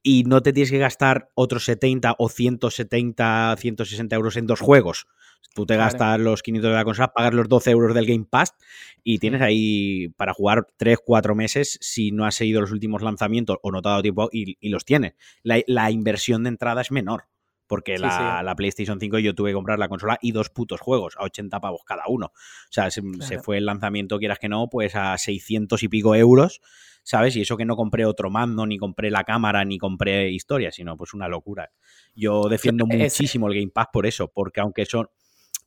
y 0.02 0.24
no 0.24 0.42
te 0.42 0.52
tienes 0.52 0.70
que 0.70 0.78
gastar 0.78 1.30
otros 1.34 1.64
70 1.64 2.16
o 2.18 2.28
170, 2.28 3.56
160 3.58 4.16
euros 4.16 4.36
en 4.36 4.46
dos 4.46 4.60
juegos. 4.60 5.06
Tú 5.54 5.66
te 5.66 5.76
gastas 5.76 6.20
los 6.20 6.42
500 6.42 6.70
de 6.70 6.76
la 6.76 6.84
consola, 6.84 7.12
pagas 7.12 7.34
los 7.34 7.48
12 7.48 7.70
euros 7.70 7.94
del 7.94 8.06
Game 8.06 8.26
Pass 8.28 8.54
y 9.02 9.18
tienes 9.18 9.42
ahí 9.42 10.08
para 10.16 10.32
jugar 10.32 10.68
3, 10.76 10.98
4 11.04 11.34
meses 11.34 11.76
si 11.80 12.12
no 12.12 12.24
has 12.24 12.36
seguido 12.36 12.60
los 12.60 12.70
últimos 12.70 13.02
lanzamientos 13.02 13.58
o 13.62 13.72
no 13.72 13.82
te 13.82 13.88
ha 13.88 13.90
dado 13.90 14.02
tiempo 14.02 14.28
y, 14.32 14.56
los 14.68 14.84
tienes. 14.84 15.14
La, 15.42 15.90
inversión 15.90 16.44
de 16.44 16.50
entrada 16.50 16.82
es 16.82 16.92
menor. 16.92 17.24
Porque 17.70 17.98
la, 17.98 18.52
PlayStation 18.56 18.98
5 18.98 19.20
yo 19.20 19.32
tuve 19.32 19.50
que 19.50 19.54
comprar 19.54 19.78
la 19.78 19.88
consola 19.88 20.18
y 20.20 20.32
dos 20.32 20.50
putos 20.50 20.80
juegos 20.80 21.14
a 21.16 21.22
80 21.22 21.60
pavos 21.60 21.82
cada 21.86 22.02
uno. 22.08 22.26
O 22.26 22.72
sea, 22.72 22.90
se, 22.90 23.00
se, 23.20 23.38
fue 23.38 23.58
el 23.58 23.66
lanzamiento, 23.66 24.18
quieras 24.18 24.40
que 24.40 24.48
no, 24.48 24.68
pues 24.68 24.96
a 24.96 25.16
600 25.16 25.80
y 25.84 25.86
pico 25.86 26.16
euros, 26.16 26.60
¿sabes? 27.04 27.36
Y 27.36 27.42
eso 27.42 27.56
que 27.56 27.64
no 27.64 27.76
compré 27.76 28.06
otro 28.06 28.28
mando, 28.28 28.66
ni 28.66 28.76
compré 28.76 29.12
la 29.12 29.22
cámara, 29.22 29.64
ni 29.64 29.78
compré 29.78 30.30
historia, 30.30 30.72
sino 30.72 30.96
pues 30.96 31.14
una 31.14 31.28
locura. 31.28 31.70
Yo 32.16 32.48
defiendo 32.48 32.86
muchísimo 32.86 33.46
el 33.46 33.54
Game 33.54 33.70
Pass 33.72 33.86
por 33.92 34.04
eso, 34.04 34.32
porque 34.34 34.60
aunque 34.60 34.84
son 34.84 35.08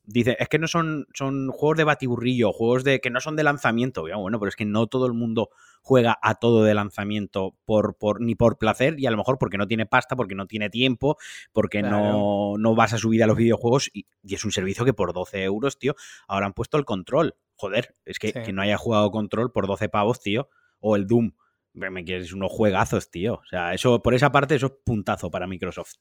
dice, 0.06 0.36
es 0.38 0.48
que 0.48 0.58
no 0.58 0.68
son, 0.68 1.06
son 1.14 1.50
juegos 1.50 1.78
de 1.78 1.84
batiburrillo, 1.84 2.52
juegos 2.52 2.84
de 2.84 3.00
que 3.00 3.10
no 3.10 3.20
son 3.20 3.36
de 3.36 3.42
lanzamiento. 3.42 4.02
Bueno, 4.02 4.38
pero 4.38 4.48
es 4.48 4.56
que 4.56 4.64
no 4.64 4.86
todo 4.86 5.06
el 5.06 5.12
mundo 5.12 5.50
juega 5.82 6.18
a 6.22 6.36
todo 6.36 6.64
de 6.64 6.74
lanzamiento 6.74 7.54
por, 7.64 7.96
por, 7.96 8.20
ni 8.20 8.34
por 8.34 8.58
placer 8.58 8.98
y 8.98 9.06
a 9.06 9.10
lo 9.10 9.16
mejor 9.16 9.38
porque 9.38 9.58
no 9.58 9.66
tiene 9.66 9.86
pasta, 9.86 10.16
porque 10.16 10.34
no 10.34 10.46
tiene 10.46 10.70
tiempo, 10.70 11.16
porque 11.52 11.82
no, 11.82 12.56
no, 12.58 12.74
vas 12.74 12.92
a 12.92 12.98
subir 12.98 13.22
a 13.22 13.26
los 13.26 13.36
videojuegos 13.36 13.90
y, 13.92 14.06
es 14.28 14.44
un 14.44 14.52
servicio 14.52 14.84
que 14.84 14.94
por 14.94 15.12
12 15.12 15.42
euros, 15.42 15.78
tío, 15.78 15.94
ahora 16.26 16.46
han 16.46 16.54
puesto 16.54 16.78
el 16.78 16.84
control. 16.84 17.34
Joder, 17.56 17.94
es 18.04 18.18
que, 18.18 18.32
que 18.32 18.52
no 18.52 18.62
haya 18.62 18.76
jugado 18.76 19.10
control 19.10 19.52
por 19.52 19.66
12 19.66 19.88
pavos, 19.88 20.20
tío, 20.20 20.48
o 20.80 20.96
el 20.96 21.06
Doom. 21.06 21.32
Me 21.72 22.04
quieres 22.04 22.32
unos 22.32 22.52
juegazos, 22.52 23.10
tío. 23.10 23.34
O 23.34 23.46
sea, 23.50 23.74
eso, 23.74 24.00
por 24.00 24.14
esa 24.14 24.30
parte, 24.30 24.54
eso 24.54 24.66
es 24.66 24.72
puntazo 24.84 25.30
para 25.30 25.46
Microsoft. 25.46 25.94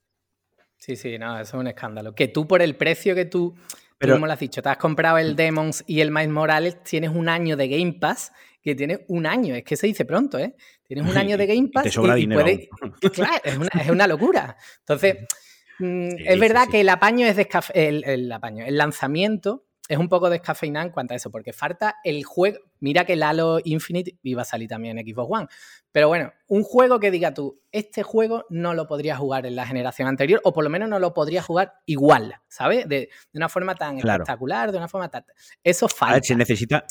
Sí, 0.77 0.95
sí, 0.95 1.17
no, 1.17 1.39
eso 1.39 1.57
es 1.57 1.61
un 1.61 1.67
escándalo. 1.67 2.13
Que 2.13 2.27
tú 2.27 2.45
por 2.45 2.61
el 2.61 2.75
precio 2.75 3.15
que 3.15 3.25
tú 3.25 3.55
pero, 3.97 4.15
como 4.15 4.27
lo 4.27 4.33
has 4.33 4.39
dicho, 4.39 4.61
te 4.61 4.69
has 4.69 4.77
comprado 4.77 5.17
el 5.17 5.35
Demons 5.35 5.83
y 5.87 6.01
el 6.01 6.11
Miles 6.11 6.29
Morales, 6.29 6.83
tienes 6.83 7.11
un 7.11 7.29
año 7.29 7.55
de 7.55 7.67
Game 7.67 7.93
Pass, 7.93 8.31
que 8.61 8.75
tienes 8.75 9.01
un 9.07 9.25
año, 9.25 9.55
es 9.55 9.63
que 9.63 9.75
se 9.75 9.87
dice 9.87 10.05
pronto, 10.05 10.39
¿eh? 10.39 10.55
Tienes 10.87 11.09
un 11.09 11.17
año 11.17 11.37
de 11.37 11.45
Game 11.45 11.69
Pass. 11.69 11.85
Y, 11.85 11.89
te 11.89 11.93
sobra 11.93 12.15
dinero. 12.15 12.43
claro, 13.13 13.41
es 13.43 13.89
una, 13.89 14.07
locura. 14.07 14.57
Entonces, 14.79 15.17
mm, 15.79 16.09
es 16.25 16.39
verdad 16.39 16.67
que 16.69 16.81
el 16.81 16.89
apaño 16.89 17.27
es 17.27 17.37
el, 17.73 18.03
el, 18.05 18.31
apaño, 18.31 18.65
el 18.65 18.77
lanzamiento 18.77 19.65
es 19.93 19.99
un 19.99 20.09
poco 20.09 20.29
descafeinado 20.29 20.87
en 20.87 20.91
cuanto 20.91 21.13
a 21.13 21.17
eso, 21.17 21.31
porque 21.31 21.53
falta 21.53 21.95
el 22.03 22.23
juego. 22.23 22.59
Mira 22.79 23.05
que 23.05 23.13
el 23.13 23.23
Halo 23.23 23.59
Infinite 23.63 24.17
iba 24.23 24.41
a 24.41 24.45
salir 24.45 24.67
también 24.67 24.97
en 24.97 25.05
Xbox 25.05 25.29
One. 25.31 25.47
Pero 25.91 26.07
bueno, 26.07 26.33
un 26.47 26.63
juego 26.63 26.99
que 26.99 27.11
diga 27.11 27.33
tú, 27.33 27.61
este 27.71 28.03
juego 28.03 28.45
no 28.49 28.73
lo 28.73 28.87
podría 28.87 29.15
jugar 29.15 29.45
en 29.45 29.55
la 29.55 29.65
generación 29.65 30.07
anterior, 30.07 30.41
o 30.43 30.53
por 30.53 30.63
lo 30.63 30.69
menos 30.69 30.89
no 30.89 30.99
lo 30.99 31.13
podría 31.13 31.41
jugar 31.41 31.73
igual, 31.85 32.35
¿sabes? 32.47 32.87
De, 32.89 33.09
una 33.33 33.49
forma 33.49 33.75
tan 33.75 33.97
espectacular, 33.97 34.71
de 34.71 34.77
una 34.77 34.87
forma 34.87 35.09
tan. 35.09 35.25
Eso 35.63 35.87
falta. 35.87 36.13
A 36.13 36.15
ver, 36.15 36.23
se 36.25 36.35
necesita 36.35 36.85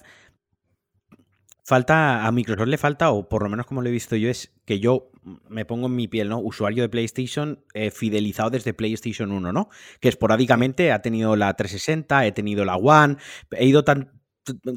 falta, 1.65 2.27
a 2.27 2.33
Microsoft 2.33 2.69
le 2.69 2.79
falta, 2.79 3.11
o 3.11 3.29
por 3.29 3.43
lo 3.43 3.49
menos 3.49 3.67
como 3.67 3.83
lo 3.83 3.89
he 3.89 3.93
visto 3.93 4.17
yo, 4.17 4.29
es 4.29 4.53
que 4.65 4.81
yo 4.81 5.11
me 5.49 5.65
pongo 5.65 5.87
en 5.87 5.97
mi 5.97 6.09
piel, 6.09 6.29
¿no? 6.29 6.41
Usuario 6.41 6.83
de 6.83 6.89
PlayStation 6.89 7.65
eh, 7.75 7.91
fidelizado 7.91 8.51
desde 8.51 8.75
PlayStation 8.75 9.31
1, 9.31 9.53
¿no? 9.53 9.69
Que 10.01 10.09
esporádicamente 10.09 10.93
ha 10.93 11.03
tenido 11.03 11.37
la 11.37 11.55
360, 11.55 12.27
he 12.27 12.33
tenido 12.33 12.65
la 12.65 12.77
One, 12.77 13.17
he 13.53 13.67
ido 13.67 13.85
tan 13.85 14.23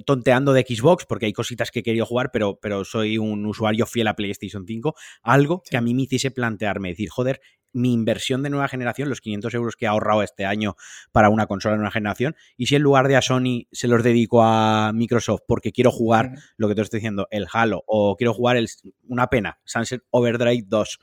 tonteando 0.06 0.54
de 0.54 0.62
Xbox 0.62 1.06
porque 1.06 1.25
hay 1.25 1.34
cositas 1.34 1.72
que 1.72 1.80
he 1.80 1.84
querido 1.84 2.06
jugar, 2.06 2.30
pero, 2.32 2.60
pero 2.62 2.86
soy 2.86 3.18
un 3.18 3.46
usuario 3.46 3.86
fiel 3.86 4.08
a 4.08 4.15
PlayStation 4.15 4.65
5. 4.68 4.94
Algo 5.24 5.63
que 5.68 5.77
a 5.77 5.82
mí 5.82 5.94
me 5.96 6.04
hiciese 6.04 6.32
plantearme, 6.32 6.89
decir, 6.89 7.10
joder, 7.10 7.42
mi 7.75 7.94
inversión 7.94 8.41
de 8.41 8.50
nueva 8.50 8.67
generación, 8.67 9.10
los 9.10 9.22
500 9.22 9.53
euros 9.53 9.75
que 9.75 9.86
he 9.86 9.88
ahorrado 9.88 10.24
este 10.24 10.46
año 10.46 10.75
para 11.12 11.29
una 11.29 11.46
consola 11.46 11.74
de 11.74 11.79
nueva 11.79 11.91
generación, 11.91 12.36
y 12.58 12.67
si 12.67 12.75
en 12.75 12.82
lugar 12.82 13.08
de 13.08 13.17
a 13.17 13.22
Sony 13.22 13.67
se 13.72 13.88
los 13.88 14.01
dedico 14.01 14.41
a 14.44 14.91
Microsoft 14.94 15.41
porque 15.46 15.72
quiero 15.72 15.91
jugar 15.91 16.32
lo 16.58 16.70
que 16.70 16.75
te 16.75 16.82
estoy 16.82 17.00
diciendo, 17.00 17.27
el 17.32 17.48
Halo, 17.51 17.84
o 17.86 18.15
quiero 18.15 18.34
jugar 18.34 18.55
el, 18.55 18.70
una 19.08 19.27
pena, 19.27 19.60
Sunset 19.65 20.03
Overdrive 20.10 20.63
2, 20.67 21.00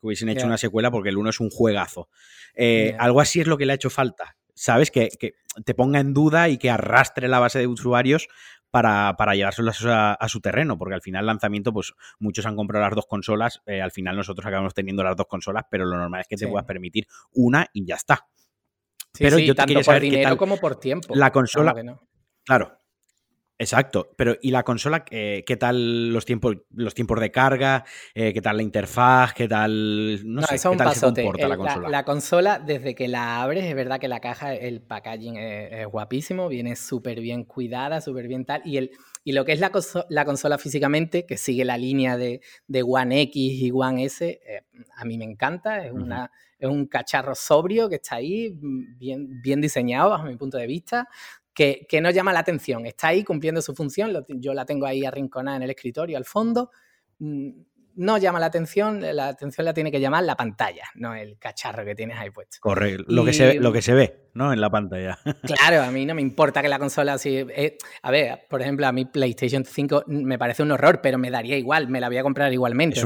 que 0.00 0.06
hubiesen 0.06 0.28
hecho 0.28 0.46
una 0.46 0.58
secuela 0.58 0.90
porque 0.90 1.10
el 1.10 1.16
uno 1.16 1.30
es 1.30 1.40
un 1.40 1.48
juegazo. 1.48 2.08
Eh, 2.54 2.96
algo 2.98 3.20
así 3.20 3.40
es 3.40 3.46
lo 3.46 3.56
que 3.56 3.66
le 3.66 3.72
ha 3.72 3.76
hecho 3.76 3.90
falta. 3.90 4.36
¿Sabes? 4.58 4.90
Que, 4.90 5.10
que, 5.20 5.34
te 5.64 5.74
ponga 5.74 6.00
en 6.00 6.14
duda 6.14 6.48
y 6.48 6.58
que 6.58 6.70
arrastre 6.70 7.28
la 7.28 7.38
base 7.38 7.58
de 7.58 7.66
usuarios 7.66 8.28
para, 8.70 9.14
para 9.16 9.34
llevárselos 9.34 9.84
a, 9.86 10.28
su 10.28 10.40
terreno, 10.40 10.76
porque 10.78 10.94
al 10.94 11.02
final 11.02 11.20
el 11.20 11.26
lanzamiento, 11.26 11.72
pues 11.72 11.94
muchos 12.18 12.46
han 12.46 12.56
comprado 12.56 12.84
las 12.84 12.94
dos 12.94 13.06
consolas, 13.06 13.62
eh, 13.66 13.80
al 13.80 13.92
final 13.92 14.16
nosotros 14.16 14.46
acabamos 14.46 14.74
teniendo 14.74 15.02
las 15.02 15.16
dos 15.16 15.26
consolas, 15.26 15.64
pero 15.70 15.84
lo 15.84 15.96
normal 15.96 16.20
es 16.20 16.28
que 16.28 16.36
te 16.36 16.48
puedas 16.48 16.66
permitir 16.66 17.06
una 17.32 17.66
y 17.72 17.86
ya 17.86 17.94
está. 17.94 18.26
pero 19.18 19.38
yo 19.38 19.54
te 19.54 19.64
tanto 19.64 19.80
por 19.80 20.00
dinero 20.00 20.36
como 20.36 20.58
por 20.58 20.76
tiempo. 20.76 21.14
La 21.14 21.30
consola, 21.30 21.74
claro, 22.44 22.75
Exacto, 23.58 24.12
pero 24.16 24.36
¿y 24.42 24.50
la 24.50 24.64
consola 24.64 25.04
qué 25.04 25.56
tal 25.58 26.12
los 26.12 26.26
tiempos, 26.26 26.58
los 26.74 26.94
tiempos 26.94 27.20
de 27.20 27.30
carga? 27.30 27.84
Eh, 28.14 28.34
¿Qué 28.34 28.42
tal 28.42 28.58
la 28.58 28.62
interfaz? 28.62 29.32
¿Qué 29.32 29.48
tal, 29.48 30.20
no, 30.26 30.42
sé, 30.42 30.56
¿qué 30.56 30.76
tal 30.76 30.94
se 30.94 31.00
comporta 31.00 31.48
la 31.48 31.56
consola? 31.56 31.88
La, 31.88 32.04
consola, 32.04 32.58
desde 32.58 32.94
que 32.94 33.08
la 33.08 33.40
abres, 33.40 33.64
es 33.64 33.74
verdad 33.74 33.98
que 33.98 34.08
la 34.08 34.20
caja, 34.20 34.54
el 34.54 34.82
packaging 34.82 35.36
es, 35.36 35.86
guapísimo, 35.86 36.48
viene 36.48 36.76
súper 36.76 37.20
bien 37.20 37.44
cuidada, 37.44 38.02
súper 38.02 38.28
bien 38.28 38.44
tal, 38.44 38.60
y, 38.64 38.76
el, 38.76 38.90
y 39.24 39.32
lo 39.32 39.46
que 39.46 39.52
es 39.52 39.60
la, 39.60 39.72
la, 40.10 40.24
consola 40.26 40.58
físicamente, 40.58 41.24
que 41.24 41.38
sigue 41.38 41.64
la 41.64 41.78
línea 41.78 42.18
de, 42.18 42.42
de 42.66 42.82
One 42.82 43.22
X 43.22 43.62
y 43.62 43.70
One 43.72 44.04
S, 44.04 44.24
eh, 44.26 44.64
a 44.96 45.04
mí 45.06 45.16
me 45.16 45.24
encanta, 45.24 45.86
es, 45.86 45.92
una, 45.92 46.30
es 46.58 46.68
un 46.68 46.86
cacharro 46.86 47.34
sobrio 47.34 47.88
que 47.88 47.96
está 47.96 48.16
ahí, 48.16 48.52
bien, 48.60 49.40
bien 49.40 49.62
diseñado 49.62 50.10
bajo 50.10 50.24
mi 50.24 50.36
punto 50.36 50.58
de 50.58 50.66
vista, 50.66 51.08
que, 51.56 51.86
que, 51.88 52.00
no 52.00 52.10
llama 52.10 52.32
la 52.32 52.40
atención. 52.40 52.86
Está 52.86 53.08
ahí 53.08 53.24
cumpliendo 53.24 53.62
su 53.62 53.74
función, 53.74 54.12
yo 54.28 54.54
la 54.54 54.66
tengo 54.66 54.86
ahí 54.86 55.04
arrinconada 55.04 55.56
en 55.56 55.62
el 55.64 55.70
escritorio 55.70 56.18
al 56.18 56.26
fondo. 56.26 56.70
Mm, 57.18 57.50
no 57.96 58.18
llama 58.18 58.38
la 58.38 58.46
atención, 58.46 59.00
la 59.00 59.28
atención 59.28 59.64
la 59.64 59.72
tiene 59.72 59.90
que 59.90 59.98
llamar 59.98 60.22
la 60.24 60.36
pantalla, 60.36 60.84
no 60.96 61.14
el 61.14 61.38
cacharro 61.38 61.82
que 61.84 61.94
tienes 61.94 62.18
ahí 62.18 62.30
puesto. 62.30 62.58
Correcto, 62.60 63.04
lo, 63.08 63.24
que 63.24 63.32
se, 63.32 63.54
lo 63.54 63.72
que 63.72 63.80
se 63.80 63.94
ve, 63.94 64.28
¿no? 64.34 64.52
En 64.52 64.60
la 64.60 64.70
pantalla. 64.70 65.18
Claro, 65.42 65.82
a 65.82 65.90
mí 65.90 66.04
no 66.04 66.14
me 66.14 66.20
importa 66.20 66.60
que 66.60 66.68
la 66.68 66.78
consola 66.78 67.14
así... 67.14 67.36
Eh, 67.36 67.78
a 68.02 68.10
ver, 68.10 68.40
por 68.50 68.60
ejemplo, 68.60 68.86
a 68.86 68.92
mí 68.92 69.06
PlayStation 69.06 69.64
5 69.64 70.04
me 70.08 70.38
parece 70.38 70.62
un 70.62 70.72
horror, 70.72 71.00
pero 71.02 71.16
me 71.16 71.30
daría 71.30 71.56
igual, 71.56 71.88
me 71.88 72.00
la 72.00 72.08
voy 72.08 72.18
a 72.18 72.22
comprar 72.22 72.52
igualmente. 72.52 73.00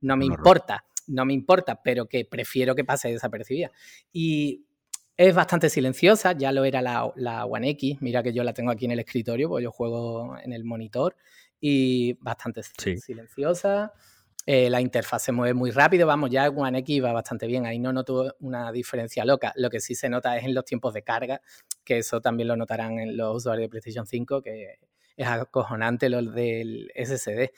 no 0.00 0.16
me 0.16 0.24
importa, 0.24 0.84
no 1.08 1.26
me 1.26 1.34
importa, 1.34 1.80
pero 1.82 2.06
que 2.06 2.24
prefiero 2.24 2.74
que 2.74 2.84
pase 2.84 3.12
desapercibida. 3.12 3.70
Y 4.12 4.64
es 5.28 5.34
bastante 5.34 5.70
silenciosa, 5.70 6.32
ya 6.32 6.52
lo 6.52 6.64
era 6.64 6.82
la, 6.82 7.12
la, 7.16 7.44
One 7.44 7.70
X, 7.70 7.98
mira 8.00 8.22
que 8.22 8.32
yo 8.32 8.42
la 8.42 8.52
tengo 8.52 8.70
aquí 8.70 8.86
en 8.86 8.90
el 8.90 8.98
escritorio, 8.98 9.48
porque 9.48 9.64
yo 9.64 9.70
juego 9.70 10.36
en 10.38 10.52
el 10.52 10.64
monitor, 10.64 11.16
y 11.60 12.14
bastante 12.14 12.62
silenciosa. 12.62 13.92
Eh, 14.44 14.68
la 14.68 14.80
interfaz 14.80 15.22
se 15.22 15.30
mueve 15.30 15.54
muy 15.54 15.70
rápido, 15.70 16.08
vamos, 16.08 16.28
ya 16.30 16.48
One 16.48 16.80
X 16.80 17.04
va 17.04 17.12
bastante 17.12 17.46
bien, 17.46 17.64
ahí 17.64 17.78
no 17.78 17.92
noto 17.92 18.34
una 18.40 18.72
diferencia 18.72 19.24
loca. 19.24 19.52
Lo 19.54 19.70
que 19.70 19.78
sí 19.78 19.94
se 19.94 20.08
nota 20.08 20.36
es 20.36 20.44
en 20.44 20.54
los 20.54 20.64
tiempos 20.64 20.92
de 20.92 21.02
carga, 21.02 21.40
que 21.84 21.98
eso 21.98 22.20
también 22.20 22.48
lo 22.48 22.56
notarán 22.56 22.98
en 22.98 23.16
los 23.16 23.36
usuarios 23.36 23.66
de 23.66 23.68
PlayStation 23.68 24.06
5, 24.06 24.42
que 24.42 24.78
es 25.16 25.26
acojonante 25.28 26.08
lo 26.08 26.20
del 26.22 26.90
SSD. 26.96 27.52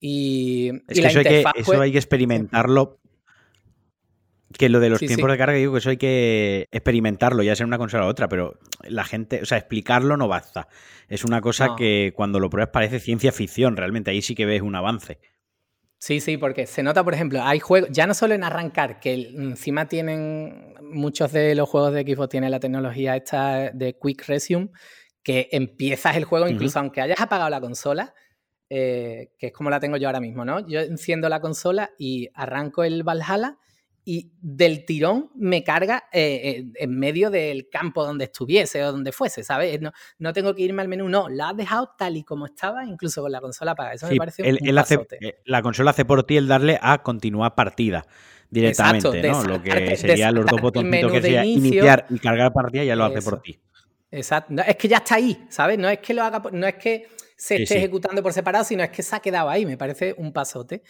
Y, 0.00 0.70
es 0.88 1.00
que 1.00 1.06
eso, 1.08 1.18
hay 1.18 1.24
que, 1.26 1.44
eso 1.56 1.80
hay 1.80 1.92
que 1.92 1.98
experimentarlo 1.98 3.00
que 4.56 4.68
lo 4.68 4.80
de 4.80 4.90
los 4.90 4.98
tiempos 4.98 5.30
de 5.30 5.38
carga, 5.38 5.56
digo 5.56 5.72
que 5.72 5.78
eso 5.78 5.90
hay 5.90 5.96
que 5.96 6.68
experimentarlo, 6.72 7.42
ya 7.42 7.54
sea 7.54 7.66
una 7.66 7.78
consola 7.78 8.06
u 8.06 8.08
otra, 8.08 8.28
pero 8.28 8.58
la 8.82 9.04
gente, 9.04 9.40
o 9.42 9.46
sea, 9.46 9.58
explicarlo 9.58 10.16
no 10.16 10.28
basta. 10.28 10.68
Es 11.08 11.24
una 11.24 11.40
cosa 11.40 11.76
que 11.76 12.12
cuando 12.14 12.40
lo 12.40 12.50
pruebas 12.50 12.72
parece 12.72 13.00
ciencia 13.00 13.32
ficción, 13.32 13.76
realmente 13.76 14.10
ahí 14.10 14.22
sí 14.22 14.34
que 14.34 14.46
ves 14.46 14.62
un 14.62 14.74
avance. 14.74 15.18
Sí, 15.98 16.20
sí, 16.20 16.38
porque 16.38 16.66
se 16.66 16.82
nota, 16.82 17.04
por 17.04 17.12
ejemplo, 17.14 17.42
hay 17.42 17.60
juegos, 17.60 17.90
ya 17.92 18.06
no 18.06 18.14
solo 18.14 18.34
en 18.34 18.42
arrancar, 18.42 19.00
que 19.00 19.12
encima 19.12 19.86
tienen, 19.86 20.74
muchos 20.82 21.30
de 21.32 21.54
los 21.54 21.68
juegos 21.68 21.92
de 21.92 22.02
Xbox 22.02 22.30
tienen 22.30 22.50
la 22.50 22.58
tecnología 22.58 23.16
esta 23.16 23.70
de 23.70 23.98
Quick 24.02 24.26
Resume, 24.26 24.70
que 25.22 25.48
empiezas 25.52 26.16
el 26.16 26.24
juego, 26.24 26.48
incluso 26.48 26.78
aunque 26.78 27.02
hayas 27.02 27.20
apagado 27.20 27.50
la 27.50 27.60
consola, 27.60 28.14
eh, 28.70 29.32
que 29.38 29.48
es 29.48 29.52
como 29.52 29.68
la 29.68 29.78
tengo 29.78 29.98
yo 29.98 30.08
ahora 30.08 30.20
mismo, 30.20 30.44
¿no? 30.44 30.66
Yo 30.66 30.80
enciendo 30.80 31.28
la 31.28 31.40
consola 31.40 31.90
y 31.98 32.30
arranco 32.34 32.82
el 32.82 33.02
Valhalla 33.02 33.58
y 34.12 34.32
del 34.40 34.84
tirón 34.84 35.30
me 35.36 35.62
carga 35.62 36.08
eh, 36.12 36.40
eh, 36.42 36.64
en 36.80 36.98
medio 36.98 37.30
del 37.30 37.68
campo 37.68 38.04
donde 38.04 38.24
estuviese 38.24 38.82
o 38.82 38.90
donde 38.90 39.12
fuese, 39.12 39.44
¿sabes? 39.44 39.80
No, 39.80 39.92
no, 40.18 40.32
tengo 40.32 40.52
que 40.52 40.62
irme 40.62 40.82
al 40.82 40.88
menú, 40.88 41.08
no, 41.08 41.28
la 41.28 41.50
has 41.50 41.56
dejado 41.56 41.94
tal 41.96 42.16
y 42.16 42.24
como 42.24 42.46
estaba, 42.46 42.84
incluso 42.84 43.22
con 43.22 43.30
la 43.30 43.40
consola 43.40 43.70
apagada. 43.70 43.94
Eso 43.94 44.08
me 44.08 44.16
parece 44.16 44.42
un, 44.42 44.78
hace, 44.78 45.06
eh, 45.20 45.38
La 45.44 45.62
consola 45.62 45.92
hace 45.92 46.04
por 46.04 46.24
ti 46.24 46.36
el 46.36 46.48
darle 46.48 46.76
a 46.82 47.04
continuar 47.04 47.54
partida 47.54 48.04
directamente, 48.50 49.22
¿no? 49.28 49.44
Lo 49.44 49.62
que 49.62 49.96
sería 49.96 50.32
los 50.32 50.44
dos 50.44 50.60
botoncitos 50.60 51.12
que 51.12 51.22
sería 51.22 51.44
iniciar 51.44 52.06
y 52.10 52.18
cargar 52.18 52.52
partida 52.52 52.82
ya 52.82 52.96
lo 52.96 53.04
hace 53.04 53.22
por 53.22 53.40
ti. 53.40 53.60
Exacto. 54.10 54.54
es 54.66 54.74
que 54.74 54.88
ya 54.88 54.96
está 54.96 55.14
ahí, 55.14 55.38
¿sabes? 55.50 55.78
No 55.78 55.88
es 55.88 56.00
que 56.00 56.14
lo 56.14 56.24
haga, 56.24 56.42
no 56.50 56.66
es 56.66 56.74
que 56.74 57.06
se 57.36 57.62
esté 57.62 57.78
ejecutando 57.78 58.24
por 58.24 58.32
separado, 58.32 58.64
sino 58.64 58.82
es 58.82 58.90
que 58.90 59.04
se 59.04 59.14
ha 59.14 59.20
quedado 59.20 59.48
ahí. 59.48 59.64
Me 59.64 59.76
parece 59.76 60.16
un 60.18 60.32
pasote. 60.32 60.82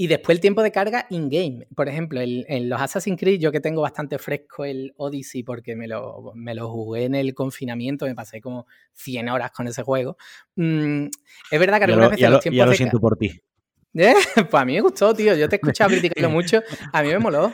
Y 0.00 0.06
después 0.06 0.36
el 0.36 0.40
tiempo 0.40 0.62
de 0.62 0.70
carga 0.70 1.06
in-game. 1.10 1.66
Por 1.74 1.88
ejemplo, 1.88 2.20
en 2.22 2.68
los 2.68 2.80
Assassin's 2.80 3.18
Creed, 3.18 3.40
yo 3.40 3.50
que 3.50 3.58
tengo 3.58 3.82
bastante 3.82 4.16
fresco 4.20 4.64
el 4.64 4.94
Odyssey 4.96 5.42
porque 5.42 5.74
me 5.74 5.88
lo, 5.88 6.30
me 6.36 6.54
lo 6.54 6.70
jugué 6.70 7.06
en 7.06 7.16
el 7.16 7.34
confinamiento, 7.34 8.06
me 8.06 8.14
pasé 8.14 8.40
como 8.40 8.68
100 8.92 9.28
horas 9.28 9.50
con 9.50 9.66
ese 9.66 9.82
juego. 9.82 10.16
Mm, 10.54 11.06
es 11.50 11.58
verdad 11.58 11.78
que 11.78 11.84
algunas 11.86 12.10
veces 12.12 12.30
los 12.30 12.40
tiempos 12.40 12.56
ya 12.58 12.66
lo 12.66 12.74
siento 12.74 13.00
por 13.00 13.16
ti. 13.16 13.42
¿Eh? 13.94 14.14
Pues 14.48 14.62
a 14.62 14.64
mí 14.64 14.74
me 14.74 14.82
gustó, 14.82 15.12
tío. 15.14 15.34
Yo 15.34 15.48
te 15.48 15.56
he 15.56 15.58
escuchado 15.58 15.90
criticando 15.90 16.30
mucho. 16.30 16.62
A 16.92 17.02
mí 17.02 17.08
me 17.08 17.18
moló. 17.18 17.52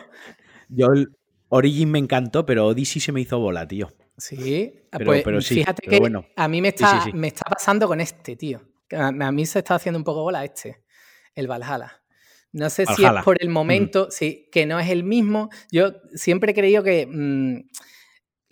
Yo 0.69 0.89
el 0.93 1.17
Origin 1.49 1.91
me 1.91 1.99
encantó, 1.99 2.45
pero 2.45 2.67
Odyssey 2.67 3.01
se 3.01 3.11
me 3.11 3.23
hizo 3.23 3.39
bola, 3.39 3.67
tío. 3.67 3.89
Sí, 4.19 4.83
pero, 4.91 5.07
pues, 5.07 5.47
sí, 5.47 5.55
fíjate 5.55 5.89
que 5.89 5.99
bueno. 5.99 6.27
a 6.37 6.47
mí 6.49 6.61
me 6.61 6.69
está, 6.69 7.07
me 7.15 7.29
está 7.29 7.47
pasando 7.49 7.89
con 7.89 8.03
este, 8.03 8.37
tío. 8.37 8.61
A, 8.93 9.07
a 9.07 9.33
mí 9.33 9.47
se 9.47 9.61
está 9.61 9.77
haciendo 9.77 9.97
un 9.99 10.05
poco 10.05 10.23
bola 10.25 10.45
este, 10.45 10.83
el 11.35 11.49
Valhalla. 11.49 12.04
No 12.55 12.71
sé 12.71 12.87
si 12.87 13.05
es 13.05 13.11
por 13.25 13.37
el 13.43 13.49
momento, 13.49 14.13
sí, 14.13 14.49
que 14.53 14.65
no 14.65 14.79
es 14.79 14.89
el 14.89 15.03
mismo. 15.03 15.51
Yo 15.73 15.95
siempre 16.15 16.53
he 16.53 16.55
creído 16.55 16.85
que 16.85 17.05
mm, 17.05 17.63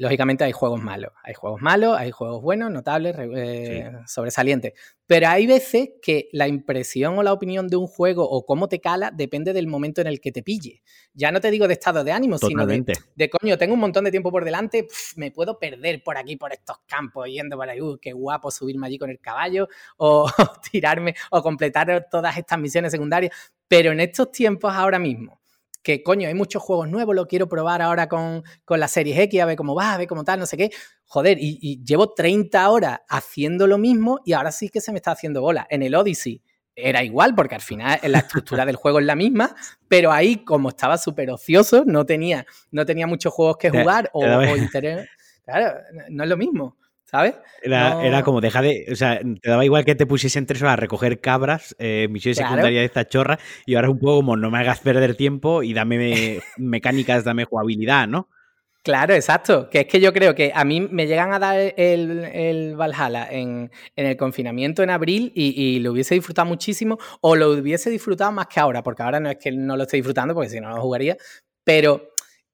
Lógicamente 0.03 0.43
hay 0.43 0.51
juegos 0.51 0.83
malos, 0.83 1.13
hay 1.23 1.33
juegos 1.33 1.63
malos, 1.63 1.97
hay 1.97 2.11
juegos 2.11 2.43
buenos, 2.43 2.73
notables, 2.73 3.15
eh, 3.37 3.93
sobresalientes, 4.07 4.73
pero 5.07 5.29
hay 5.29 5.47
veces 5.47 5.91
que 6.03 6.29
la 6.33 6.49
impresión 6.49 7.19
o 7.19 7.23
la 7.23 7.33
opinión 7.33 7.69
de 7.69 7.77
un 7.77 7.87
juego 7.87 8.29
o 8.29 8.45
cómo 8.45 8.69
te 8.69 8.81
cala 8.81 9.13
depende 9.13 9.53
del 9.53 9.69
momento 9.69 10.01
en 10.01 10.09
el 10.09 10.21
que 10.21 10.33
te 10.33 10.43
pille. 10.43 10.83
Ya 11.15 11.31
no 11.31 11.41
te 11.41 11.53
digo 11.53 11.69
de 11.69 11.75
estado 11.75 12.03
de 12.03 12.11
ánimo, 12.11 12.37
sino 12.39 12.67
de, 12.67 12.85
de, 13.15 13.31
coño, 13.31 13.57
tengo 13.57 13.75
un 13.75 13.81
montón 13.81 14.05
de 14.05 14.11
tiempo 14.11 14.33
por 14.33 14.45
delante, 14.45 14.89
me 15.15 15.31
puedo 15.31 15.61
perder 15.61 16.03
por 16.03 16.17
aquí, 16.17 16.35
por 16.35 16.53
estos 16.53 16.79
campos, 16.89 17.29
yendo 17.29 17.57
por 17.57 17.69
ahí, 17.69 17.81
uh, 17.81 17.97
qué 18.01 18.13
guapo 18.13 18.51
subirme 18.51 18.89
allí 18.89 18.99
con 18.99 19.09
el 19.09 19.21
caballo 19.21 19.69
o 19.99 20.27
tirarme 20.73 21.15
o 21.31 21.43
completar 21.43 22.09
todas 22.11 22.37
estas 22.37 22.59
misiones 22.59 22.91
secundarias, 22.91 23.33
pero 23.73 23.91
en 23.91 24.00
estos 24.00 24.31
tiempos 24.31 24.71
ahora 24.75 24.99
mismo 24.99 25.41
que 25.83 26.02
coño, 26.02 26.29
hay 26.29 26.35
muchos 26.35 26.62
juegos 26.62 26.91
nuevos, 26.91 27.17
lo 27.17 27.26
quiero 27.26 27.49
probar 27.49 27.81
ahora 27.81 28.07
con, 28.07 28.45
con 28.67 28.79
la 28.79 28.87
serie 28.87 29.21
X, 29.23 29.41
a 29.41 29.47
ver 29.47 29.57
cómo 29.57 29.75
va, 29.75 29.95
a 29.95 29.97
ver 29.97 30.07
cómo 30.07 30.25
tal, 30.25 30.38
no 30.41 30.45
sé 30.45 30.59
qué. 30.59 30.71
Joder, 31.07 31.38
y, 31.41 31.83
llevo 31.83 32.12
30 32.12 32.69
horas 32.69 33.00
haciendo 33.09 33.67
lo 33.67 33.79
mismo 33.79 34.21
y 34.26 34.35
ahora 34.35 34.52
sí 34.52 34.69
que 34.69 34.83
se 34.83 34.93
me 34.93 34.99
está 34.99 35.12
haciendo 35.12 35.41
bola. 35.41 35.67
En 35.71 35.83
el 35.83 35.95
Odyssey 35.95 36.43
era 36.76 37.02
igual, 37.02 37.35
porque 37.35 37.55
al 37.55 37.62
final 37.62 37.99
la 38.02 38.19
estructura 38.19 38.67
del 38.67 38.76
juego 38.76 38.99
es 38.99 39.07
la 39.07 39.17
misma, 39.17 39.57
pero 39.88 40.12
ahí, 40.12 40.45
como 40.45 40.69
estaba 40.69 40.99
súper 40.99 41.31
ocioso, 41.31 41.83
no 41.87 42.05
tenía, 42.05 42.45
no 42.73 42.85
tenía 42.85 43.07
muchos 43.07 43.33
juegos 43.33 43.57
que 43.57 43.71
jugar 43.71 44.11
o, 44.12 44.23
o 44.23 44.57
interés. 44.57 45.09
Claro, 45.47 45.81
no 46.11 46.25
es 46.25 46.29
lo 46.29 46.37
mismo. 46.37 46.76
¿Sabes? 47.12 47.35
Era, 47.62 48.23
como, 48.25 48.40
deja 48.40 48.62
de. 48.62 48.87
O 48.90 48.97
sea, 48.97 49.21
te 49.21 49.50
daba 49.50 49.64
igual 49.64 49.85
que 49.85 49.95
te 49.95 50.07
pusiesen 50.07 50.47
tres 50.47 50.62
horas 50.62 50.73
a 50.73 50.76
recoger 50.76 51.21
cabras, 51.21 51.76
eh, 51.78 52.09
misiones 52.11 52.38
secundarias 52.38 52.81
de 52.81 52.87
esta 52.87 53.07
chorra, 53.07 53.38
y 53.66 53.75
ahora 53.75 53.88
es 53.88 53.92
un 53.92 54.00
poco 54.00 54.16
como 54.16 54.37
no 54.37 54.50
me 54.50 54.59
hagas 54.59 54.81
perder 54.81 55.14
tiempo 55.14 55.62
y 55.62 55.75
dame 55.75 56.40
mecánicas, 56.57 57.23
dame 57.23 57.45
jugabilidad, 57.45 58.09
¿no? 58.09 58.28
Claro, 58.83 59.14
exacto. 59.14 59.71
Que 59.71 59.81
es 59.81 59.87
que 59.87 60.00
yo 60.00 60.12
creo 60.12 60.35
que 60.35 60.50
a 60.52 60.64
mí 60.64 60.81
me 60.81 61.07
llegan 61.07 61.33
a 61.33 61.38
dar 61.38 61.57
el, 61.76 62.25
el 62.25 62.75
Valhalla 62.75 63.28
en, 63.31 63.71
el 63.95 64.16
confinamiento 64.16 64.83
en 64.83 64.90
abril 64.90 65.31
y, 65.37 65.78
lo 65.78 65.92
hubiese 65.92 66.16
disfrutado 66.16 66.49
muchísimo 66.49 66.99
o 67.21 67.37
lo 67.37 67.50
hubiese 67.52 67.90
disfrutado 67.90 68.33
más 68.33 68.49
que 68.49 68.59
ahora, 68.59 68.83
porque 68.83 69.04
ahora 69.04 69.21
no 69.21 69.31
es 69.31 69.37
que 69.37 69.52
no 69.52 69.76
lo 69.76 69.85
esté 69.85 69.99
disfrutando, 69.99 70.35
porque 70.35 70.50
si 70.50 70.61
no, 70.61 70.71
lo 70.71 70.81
jugaría, 70.81 71.16
pero 71.62 72.12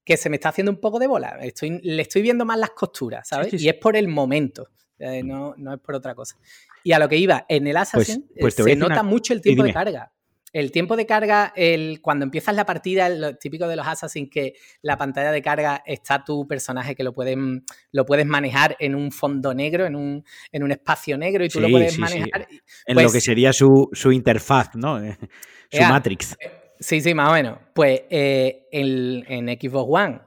que 0.08 0.16
se 0.16 0.30
me 0.30 0.36
está 0.36 0.48
haciendo 0.48 0.72
un 0.72 0.80
poco 0.80 0.98
de 0.98 1.06
bola. 1.06 1.38
Estoy, 1.42 1.80
le 1.82 2.00
estoy 2.00 2.22
viendo 2.22 2.46
más 2.46 2.58
las 2.58 2.70
costuras, 2.70 3.28
¿sabes? 3.28 3.52
Y 3.52 3.68
es 3.68 3.74
por 3.74 3.94
el 3.94 4.08
momento, 4.08 4.70
eh, 4.98 5.22
no, 5.22 5.54
no, 5.58 5.74
es 5.74 5.80
por 5.80 5.94
otra 5.94 6.14
cosa. 6.14 6.38
Y 6.82 6.92
a 6.92 6.98
lo 6.98 7.10
que 7.10 7.18
iba, 7.18 7.44
en 7.46 7.66
el 7.66 7.74
pues, 7.74 7.94
Assassin 7.94 8.26
pues 8.40 8.54
se 8.54 8.74
nota 8.74 9.02
mucho 9.02 9.34
el 9.34 9.42
tiempo 9.42 9.64
de 9.64 9.72
carga. 9.74 10.10
El 10.50 10.72
tiempo 10.72 10.96
de 10.96 11.04
carga, 11.04 11.52
el, 11.54 12.00
cuando 12.00 12.24
empiezas 12.24 12.56
la 12.56 12.64
partida, 12.64 13.10
lo 13.10 13.36
típico 13.36 13.68
de 13.68 13.76
los 13.76 13.86
Assassin, 13.86 14.30
que 14.30 14.54
la 14.80 14.96
pantalla 14.96 15.30
de 15.30 15.42
carga 15.42 15.82
está 15.84 16.24
tu 16.24 16.48
personaje 16.48 16.94
que 16.94 17.04
lo, 17.04 17.12
pueden, 17.12 17.66
lo 17.92 18.06
puedes 18.06 18.24
manejar 18.24 18.74
en 18.80 18.94
un 18.94 19.12
fondo 19.12 19.52
negro, 19.52 19.84
en 19.84 19.94
un, 19.94 20.24
en 20.50 20.62
un 20.62 20.70
espacio 20.70 21.18
negro, 21.18 21.44
y 21.44 21.50
tú 21.50 21.60
lo 21.60 21.68
puedes 21.68 21.98
manejar. 21.98 22.48
en 22.86 22.96
lo 22.96 23.02
pues 23.02 23.12
que 23.12 23.20
sería 23.20 23.52
su, 23.52 23.90
su 23.92 24.10
interfaz, 24.10 24.74
¿no? 24.74 24.98
su 25.70 25.82
Matrix. 25.82 26.32
Eh, 26.40 26.67
Sí, 26.80 27.00
sí, 27.00 27.14
más 27.14 27.30
o 27.30 27.32
menos. 27.32 27.58
Pues 27.74 28.02
eh, 28.10 28.68
en, 28.70 29.48
Xbox 29.60 29.86
One 29.88 30.20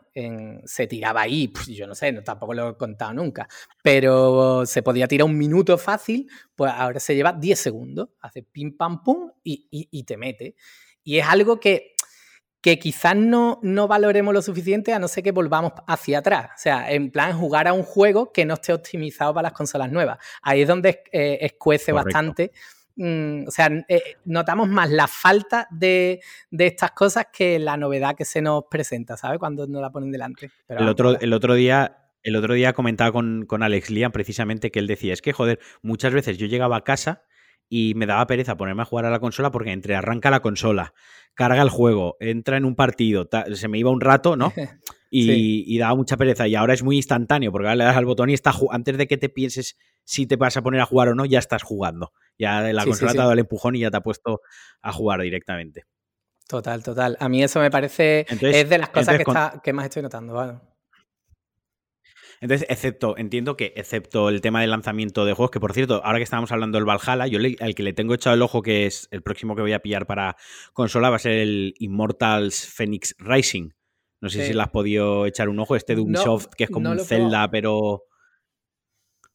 se 0.65 0.87
tiraba 0.87 1.21
ahí, 1.21 1.47
pues, 1.47 1.67
yo 1.67 1.87
no 1.87 1.95
sé, 1.95 2.11
no, 2.11 2.21
tampoco 2.21 2.53
lo 2.53 2.69
he 2.69 2.77
contado 2.77 3.13
nunca, 3.13 3.47
pero 3.81 4.65
se 4.65 4.83
podía 4.83 5.07
tirar 5.07 5.25
un 5.25 5.37
minuto 5.37 5.77
fácil, 5.77 6.29
pues 6.55 6.71
ahora 6.75 6.99
se 6.99 7.15
lleva 7.15 7.31
10 7.31 7.57
segundos, 7.57 8.09
hace 8.19 8.43
pim 8.43 8.75
pam 8.75 9.03
pum 9.03 9.31
y, 9.43 10.03
te 10.03 10.17
mete. 10.17 10.55
Y 11.03 11.17
es 11.17 11.25
algo 11.25 11.59
que, 11.59 11.95
que 12.59 12.77
quizás 12.77 13.15
no, 13.15 13.59
no 13.63 13.87
valoremos 13.87 14.33
lo 14.33 14.41
suficiente 14.41 14.93
a 14.93 14.99
no 14.99 15.07
ser 15.07 15.23
que 15.23 15.31
volvamos 15.31 15.71
hacia 15.87 16.19
atrás. 16.19 16.51
O 16.55 16.61
sea, 16.61 16.91
en 16.91 17.09
plan 17.09 17.37
jugar 17.37 17.67
a 17.67 17.73
un 17.73 17.83
juego 17.83 18.33
que 18.33 18.45
no 18.45 18.55
esté 18.55 18.73
optimizado 18.73 19.33
para 19.33 19.47
las 19.47 19.53
consolas 19.53 19.91
nuevas. 19.91 20.17
Ahí 20.41 20.61
es 20.61 20.67
donde 20.67 21.03
eh, 21.11 21.39
escuece 21.41 21.93
bastante. 21.93 22.51
Mm, 22.95 23.47
o 23.47 23.51
sea, 23.51 23.69
eh, 23.87 24.17
notamos 24.25 24.69
más 24.69 24.89
la 24.89 25.07
falta 25.07 25.67
de, 25.71 26.21
estas 26.51 26.91
cosas 26.91 27.27
que 27.31 27.59
la 27.59 27.77
novedad 27.77 28.15
que 28.15 28.25
se 28.25 28.41
nos 28.41 28.65
presenta, 28.69 29.17
¿sabes? 29.17 29.39
Cuando 29.39 29.67
nos 29.67 29.81
la 29.81 29.91
ponen 29.91 30.11
delante. 30.11 30.51
el, 30.67 30.87
otro, 30.87 31.19
el 31.19 31.33
otro 31.33 31.53
día 31.55 31.97
el 32.23 32.35
otro 32.35 32.53
día 32.53 32.73
comentaba 32.73 33.11
con, 33.11 33.45
con, 33.47 33.63
Alex 33.63 33.89
Liam 33.89 34.11
precisamente 34.11 34.69
que 34.69 34.77
él 34.77 34.85
decía, 34.85 35.11
es 35.11 35.23
que 35.23 35.33
joder, 35.33 35.59
muchas 35.81 36.13
veces 36.13 36.37
yo 36.37 36.45
llegaba 36.45 36.77
a 36.77 36.83
casa 36.83 37.23
y 37.67 37.93
me 37.95 38.05
daba 38.05 38.27
pereza 38.27 38.57
ponerme 38.57 38.83
a 38.83 38.85
jugar 38.85 39.05
a 39.05 39.09
la 39.09 39.19
consola 39.19 39.49
porque 39.49 39.71
entre 39.71 39.95
arranca 39.95 40.29
la 40.29 40.41
consola, 40.41 40.93
carga 41.33 41.61
el 41.61 41.69
juego, 41.69 42.17
entra 42.19 42.57
en 42.57 42.65
un 42.65 42.75
partido, 42.75 43.27
se 43.53 43.67
me 43.69 43.79
iba 43.79 43.89
un 43.89 44.01
rato, 44.01 44.35
¿no? 44.35 44.53
Y, 45.13 45.77
daba 45.77 45.95
mucha 45.95 46.15
pereza. 46.15 46.47
Y 46.47 46.55
ahora 46.55 46.73
es 46.73 46.83
muy 46.83 46.95
instantáneo, 46.95 47.51
porque 47.51 47.67
ahora 47.67 47.75
le 47.75 47.83
das 47.83 47.97
al 47.97 48.05
botón 48.05 48.29
y 48.29 48.33
está 48.33 48.53
antes 48.71 48.97
de 48.97 49.07
que 49.07 49.17
te 49.17 49.29
pienses 49.29 49.77
si 50.03 50.25
te 50.25 50.37
vas 50.37 50.55
a 50.55 50.61
poner 50.61 50.79
a 50.79 50.85
jugar 50.85 51.09
o 51.09 51.15
no, 51.15 51.25
ya 51.25 51.39
estás 51.39 51.63
jugando. 51.63 52.13
Ya 52.39 52.61
la 52.61 52.85
consola 52.85 53.11
te 53.11 53.17
ha 53.17 53.21
dado 53.21 53.33
el 53.33 53.39
empujón 53.39 53.75
y 53.75 53.79
ya 53.79 53.91
te 53.91 53.97
ha 53.97 54.01
puesto 54.01 54.41
a 54.81 54.91
jugar 54.93 55.21
directamente. 55.21 55.83
Total, 56.47 56.81
total. 56.83 57.17
A 57.19 57.29
mí 57.29 57.43
eso 57.43 57.59
me 57.59 57.69
parece. 57.69 58.25
es 58.29 58.69
de 58.69 58.77
las 58.77 58.89
cosas 58.89 59.17
que, 59.17 59.25
que, 59.63 59.73
más 59.73 59.85
estoy 59.85 60.01
notando. 60.01 60.33
¿vale? 60.33 60.59
Entonces, 62.41 62.67
excepto, 62.69 63.17
entiendo 63.17 63.55
que 63.55 63.73
excepto 63.75 64.29
el 64.29 64.41
tema 64.41 64.61
del 64.61 64.71
lanzamiento 64.71 65.25
de 65.25 65.33
juegos, 65.33 65.51
que 65.51 65.59
por 65.59 65.73
cierto, 65.73 66.01
ahora 66.03 66.17
que 66.17 66.23
estábamos 66.23 66.51
hablando 66.51 66.77
del 66.77 66.85
Valhalla, 66.85 67.27
yo 67.27 67.39
al 67.59 67.75
que 67.75 67.83
le 67.83 67.93
tengo 67.93 68.15
echado 68.15 68.35
el 68.35 68.41
ojo, 68.41 68.61
que 68.61 68.87
es 68.87 69.07
el 69.11 69.21
próximo 69.21 69.55
que 69.55 69.61
voy 69.61 69.73
a 69.73 69.81
pillar 69.81 70.07
para 70.07 70.35
consola, 70.73 71.09
va 71.11 71.17
a 71.17 71.19
ser 71.19 71.33
el 71.33 71.75
Immortals 71.77 72.65
Phoenix 72.65 73.15
Rising. 73.19 73.69
No 74.21 74.29
sé 74.29 74.45
si 74.45 74.53
le 74.53 74.61
has 74.61 74.69
podido 74.69 75.25
echar 75.25 75.49
un 75.49 75.59
ojo, 75.59 75.75
este 75.75 75.95
de 75.95 76.01
Ubisoft, 76.01 76.47
que 76.55 76.65
es 76.65 76.69
como 76.69 76.91
un 76.91 76.99
Zelda, 76.99 77.49
pero... 77.49 78.03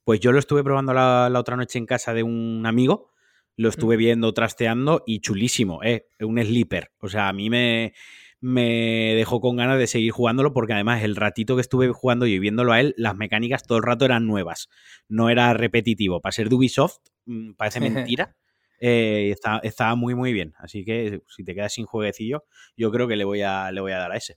Pues 0.05 0.21
yo 0.21 0.31
lo 0.31 0.39
estuve 0.39 0.63
probando 0.63 0.95
la, 0.95 1.33
otra 1.37 1.57
noche 1.57 1.79
en 1.79 1.87
casa 1.87 2.15
de 2.15 2.23
un 2.23 2.65
amigo, 2.65 3.11
lo 3.57 3.69
estuve 3.69 3.97
viendo, 3.97 4.33
trasteando 4.33 5.03
y 5.05 5.19
chulísimo, 5.19 5.83
¿eh? 5.83 6.07
Un 6.21 6.41
sleeper. 6.41 6.93
O 7.01 7.09
sea, 7.09 7.29
a 7.29 7.33
mí 7.33 7.51
me 7.51 7.93
me 8.41 9.15
dejó 9.17 9.41
con 9.41 9.57
ganas 9.57 9.79
de 9.79 9.87
seguir 9.87 10.13
jugándolo 10.13 10.53
porque 10.53 10.75
además 10.75 11.03
el 11.03 11.17
ratito 11.17 11.57
que 11.57 11.63
estuve 11.63 11.89
jugando 11.89 12.27
y 12.27 12.39
viéndolo 12.39 12.73
a 12.73 12.81
él, 12.81 12.95
las 12.97 13.17
mecánicas 13.17 13.65
todo 13.65 13.79
el 13.79 13.85
rato 13.85 14.05
eran 14.05 14.27
nuevas, 14.27 14.69
no 15.09 15.31
era 15.31 15.53
repetitivo. 15.55 16.21
Para 16.21 16.33
ser 16.33 16.49
de 16.49 16.57
Ubisoft, 16.57 16.99
mm, 17.27 17.53
parece 17.53 17.81
mentira. 17.81 18.37
Eh, 18.79 19.35
estaba 19.63 19.95
muy 19.95 20.15
muy 20.15 20.35
bien. 20.35 20.53
Así 20.59 20.85
que 20.85 21.23
si 21.29 21.45
te 21.45 21.55
quedas 21.55 21.73
sin 21.73 21.87
jueguecillo, 21.87 22.45
yo 22.77 22.93
creo 22.93 23.09
que 23.09 23.17
le 23.17 23.25
voy 23.25 23.41
a, 23.41 23.73
le 23.73 23.81
voy 23.81 23.93
a 23.93 23.97
dar 23.97 24.13
a 24.13 24.19
ese. 24.19 24.37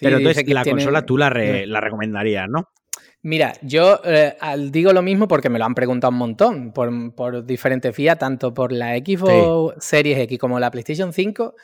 Pero 0.00 0.18
entonces 0.18 0.48
la 0.48 0.64
consola 0.64 1.04
tú 1.04 1.16
la, 1.16 1.30
la 1.30 1.80
recomendarías, 1.80 2.48
¿no? 2.48 2.68
Mira, 3.22 3.54
yo 3.62 4.00
eh, 4.04 4.36
digo 4.70 4.92
lo 4.92 5.02
mismo 5.02 5.26
porque 5.26 5.50
me 5.50 5.58
lo 5.58 5.64
han 5.64 5.74
preguntado 5.74 6.12
un 6.12 6.18
montón 6.18 6.72
por, 6.72 7.44
diferentes 7.44 7.96
vías, 7.96 8.18
tanto 8.18 8.54
por 8.54 8.72
la 8.72 8.96
Xbox 8.96 9.84
Series 9.84 10.18
X 10.20 10.38
como 10.38 10.60
la 10.60 10.70
PlayStation 10.70 11.12
5. 11.12 11.54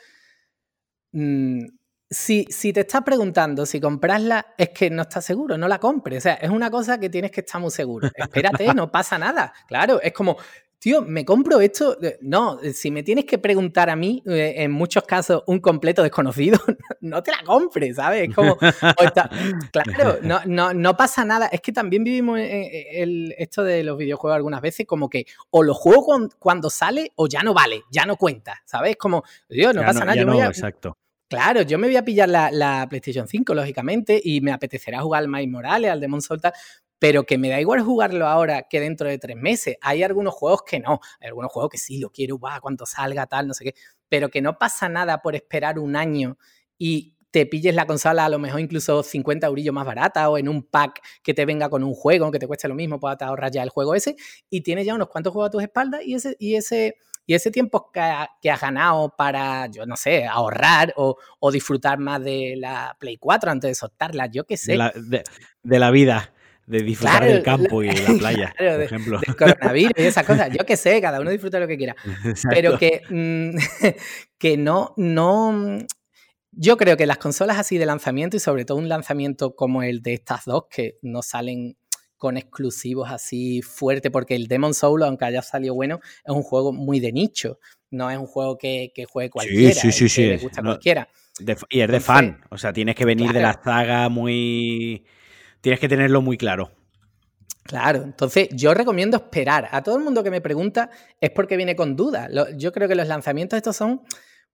Mm, 1.13 1.65
si, 2.09 2.45
si, 2.49 2.73
te 2.73 2.81
estás 2.81 3.03
preguntando 3.03 3.65
si 3.65 3.79
comprarla, 3.79 4.53
es 4.57 4.69
que 4.69 4.89
no 4.89 5.03
estás 5.03 5.23
seguro, 5.23 5.57
no 5.57 5.69
la 5.69 5.79
compres. 5.79 6.19
O 6.19 6.21
sea, 6.21 6.33
es 6.35 6.49
una 6.49 6.69
cosa 6.69 6.99
que 6.99 7.09
tienes 7.09 7.31
que 7.31 7.39
estar 7.39 7.61
muy 7.61 7.71
seguro. 7.71 8.09
Espérate, 8.15 8.73
no 8.73 8.91
pasa 8.91 9.17
nada. 9.17 9.53
Claro, 9.65 10.01
es 10.01 10.11
como, 10.11 10.37
tío, 10.85 11.01
¿me 11.01 11.25
compro 11.25 11.61
esto? 11.61 11.97
No, 12.21 12.59
si 12.71 12.91
me 12.91 13.01
tienes 13.01 13.25
que 13.25 13.39
preguntar 13.39 13.89
a 13.89 13.95
mí, 13.95 14.21
eh, 14.27 14.53
en 14.57 14.71
muchos 14.71 15.03
casos, 15.03 15.41
un 15.47 15.59
completo 15.59 16.03
desconocido, 16.03 16.59
no 17.01 17.23
te 17.23 17.31
la 17.31 17.39
compres, 17.43 17.95
¿sabes? 17.95 18.29
Es 18.29 18.35
como, 18.35 18.55
claro, 18.55 20.19
no, 20.21 20.41
no, 20.45 20.75
no, 20.75 20.95
pasa 20.95 21.25
nada. 21.25 21.47
Es 21.47 21.61
que 21.61 21.71
también 21.71 22.03
vivimos 22.03 22.39
el, 22.39 23.33
esto 23.35 23.63
de 23.63 23.83
los 23.83 23.97
videojuegos 23.97 24.35
algunas 24.35 24.61
veces 24.61 24.85
como 24.85 25.09
que 25.09 25.25
o 25.49 25.63
lo 25.63 25.73
juego 25.73 26.29
cuando 26.37 26.69
sale 26.69 27.11
o 27.15 27.27
ya 27.27 27.41
no 27.41 27.55
vale, 27.55 27.81
ya 27.89 28.05
no 28.05 28.15
cuenta, 28.15 28.61
¿sabes? 28.63 28.95
Como, 28.95 29.23
tío, 29.49 29.73
no 29.73 29.81
pasa 29.81 30.05
nada. 30.05 30.15
Yo 30.15 30.25
no, 30.25 30.39
exacto. 30.39 30.99
Claro, 31.27 31.63
yo 31.63 31.79
me 31.79 31.87
voy 31.87 31.95
a 31.95 32.05
pillar 32.05 32.29
la, 32.29 32.85
PlayStation 32.87 33.27
5, 33.27 33.55
lógicamente, 33.55 34.21
y 34.23 34.41
me 34.41 34.51
apetecerá 34.51 35.01
jugar 35.01 35.23
al 35.23 35.29
Miles 35.29 35.49
Morales, 35.49 35.89
al 35.89 35.99
Demon 35.99 36.21
Soul, 36.21 36.39
pero 37.05 37.23
que 37.23 37.37
me 37.37 37.49
da 37.49 37.61
igual 37.61 37.81
jugarlo 37.81 38.25
ahora 38.25 38.63
que 38.63 38.79
dentro 38.79 39.07
de 39.07 39.19
tres 39.19 39.37
meses. 39.37 39.77
Hay 39.81 40.01
algunos 40.01 40.33
juegos 40.33 40.63
que 40.63 40.79
no, 40.79 41.01
hay 41.19 41.27
algunos 41.27 41.51
juegos 41.51 41.69
que 41.69 41.77
sí, 41.77 41.99
lo 41.99 42.09
quiero, 42.09 42.39
va, 42.39 42.59
cuando 42.59 42.87
salga, 42.87 43.27
tal, 43.27 43.47
no 43.47 43.53
sé 43.53 43.63
qué, 43.65 43.75
pero 44.09 44.29
que 44.29 44.41
no 44.41 44.57
pasa 44.57 44.89
nada 44.89 45.21
por 45.21 45.35
esperar 45.35 45.77
un 45.77 45.95
año 45.95 46.39
y 46.79 47.13
te 47.29 47.45
pilles 47.45 47.75
la 47.75 47.85
consola 47.85 48.25
a 48.25 48.29
lo 48.29 48.39
mejor 48.39 48.59
incluso 48.59 49.03
50 49.03 49.45
eurillos 49.45 49.71
más 49.71 49.85
barata 49.85 50.27
o 50.31 50.39
en 50.39 50.49
un 50.49 50.63
pack 50.63 50.99
que 51.21 51.35
te 51.35 51.45
venga 51.45 51.69
con 51.69 51.83
un 51.83 51.93
juego, 51.93 52.25
aunque 52.25 52.39
te 52.39 52.47
cueste 52.47 52.67
lo 52.67 52.73
mismo, 52.73 52.99
puedas 52.99 53.21
ahorrar 53.21 53.51
ya 53.51 53.61
el 53.61 53.69
juego 53.69 53.93
ese 53.93 54.15
y 54.49 54.61
tienes 54.61 54.87
ya 54.87 54.95
unos 54.95 55.09
cuantos 55.09 55.31
juegos 55.31 55.49
a 55.49 55.51
tus 55.51 55.61
espaldas 55.61 56.01
y 56.03 56.15
ese, 56.15 56.35
y 56.39 56.55
ese 56.55 56.95
y 57.27 57.33
ese 57.33 57.51
tiempo 57.51 57.91
que, 57.91 57.99
has 57.99 58.61
ganado 58.61 59.13
para, 59.15 59.67
yo 59.67 59.85
no 59.85 59.95
sé, 59.95 60.25
ahorrar 60.25 60.93
o, 60.95 61.17
disfrutar 61.51 61.97
más 61.97 62.23
de 62.23 62.55
la 62.57 62.95
Play 62.99 63.17
4 63.17 63.51
antes 63.51 63.69
de 63.69 63.75
soltarla, 63.75 64.27
yo 64.27 64.45
qué 64.45 64.57
sé. 64.57 64.77
De 65.63 65.79
la, 65.79 65.91
vida 65.91 66.34
de 66.67 66.79
disfrutar 66.81 67.25
del 67.25 67.43
campo 67.43 67.83
y 67.83 67.87
de 67.93 68.01
la 68.01 68.17
playa, 68.17 68.55
por 68.57 68.81
ejemplo. 68.81 69.19
Del 69.25 69.35
coronavirus 69.35 69.93
y 69.97 70.03
esas 70.03 70.25
cosas. 70.27 70.49
Yo 70.51 70.65
qué 70.65 70.77
sé, 70.77 71.01
cada 71.01 71.19
uno 71.19 71.29
disfruta 71.29 71.59
lo 71.59 71.67
que 71.67 71.77
quiera. 71.77 71.95
Pero 72.49 72.77
que, 72.77 73.01
mm, 73.09 73.57
que 74.37 74.57
no, 74.57 74.93
no. 74.97 75.77
Yo 76.51 76.77
creo 76.77 76.95
que 76.95 77.05
las 77.05 77.17
consolas 77.17 77.57
así 77.59 77.77
de 77.77 77.85
lanzamiento 77.85 78.37
y 78.37 78.39
sobre 78.39 78.63
todo 78.63 78.77
un 78.77 78.87
lanzamiento 78.87 79.55
como 79.55 79.83
el 79.83 80.01
de 80.01 80.13
estas 80.13 80.45
dos, 80.45 80.63
que 80.69 80.97
no 81.01 81.21
salen 81.21 81.77
con 82.17 82.37
exclusivos 82.37 83.11
así 83.11 83.61
fuerte, 83.61 84.09
porque 84.09 84.35
el 84.35 84.47
Demon 84.47 84.73
Soul, 84.73 85.03
aunque 85.03 85.25
haya 85.25 85.41
salido 85.41 85.75
bueno, 85.75 85.99
es 86.23 86.33
un 86.33 86.43
juego 86.43 86.71
muy 86.71 87.01
de 87.01 87.11
nicho. 87.11 87.59
No 87.91 88.09
es 88.09 88.17
un 88.17 88.25
juego 88.25 88.57
que, 88.57 88.91
juegue 89.09 89.29
cualquiera. 89.29 89.73
Sí, 89.73 89.91
sí, 89.91 90.09
sí. 90.09 90.23
le 90.23 90.37
gusta 90.37 90.61
cualquiera. 90.61 91.09
y 91.69 91.81
es 91.81 91.87
de 91.89 91.99
fan. 91.99 92.41
O 92.49 92.57
sea, 92.57 92.71
tienes 92.73 92.95
que 92.95 93.05
venir 93.05 93.31
de 93.31 93.41
la 93.41 93.61
saga 93.61 94.09
muy. 94.09 95.05
Tienes 95.65 95.79
que 95.79 95.89
tenerlo 95.89 96.21
muy 96.21 96.37
claro. 96.37 96.69
Claro, 97.63 98.03
entonces 98.03 98.49
yo 98.51 98.75
recomiendo 98.75 99.17
esperar. 99.17 99.67
A 99.71 99.81
todo 99.81 99.97
el 99.97 100.03
mundo 100.03 100.23
que 100.23 100.29
me 100.29 100.39
pregunta 100.39 100.91
es 101.19 101.31
porque 101.31 101.57
viene 101.57 101.75
con 101.75 101.95
dudas. 101.95 102.29
Yo 102.55 102.71
creo 102.71 102.87
que 102.87 102.93
los 102.93 103.07
lanzamientos 103.07 103.57
estos 103.57 103.75
son 103.75 104.03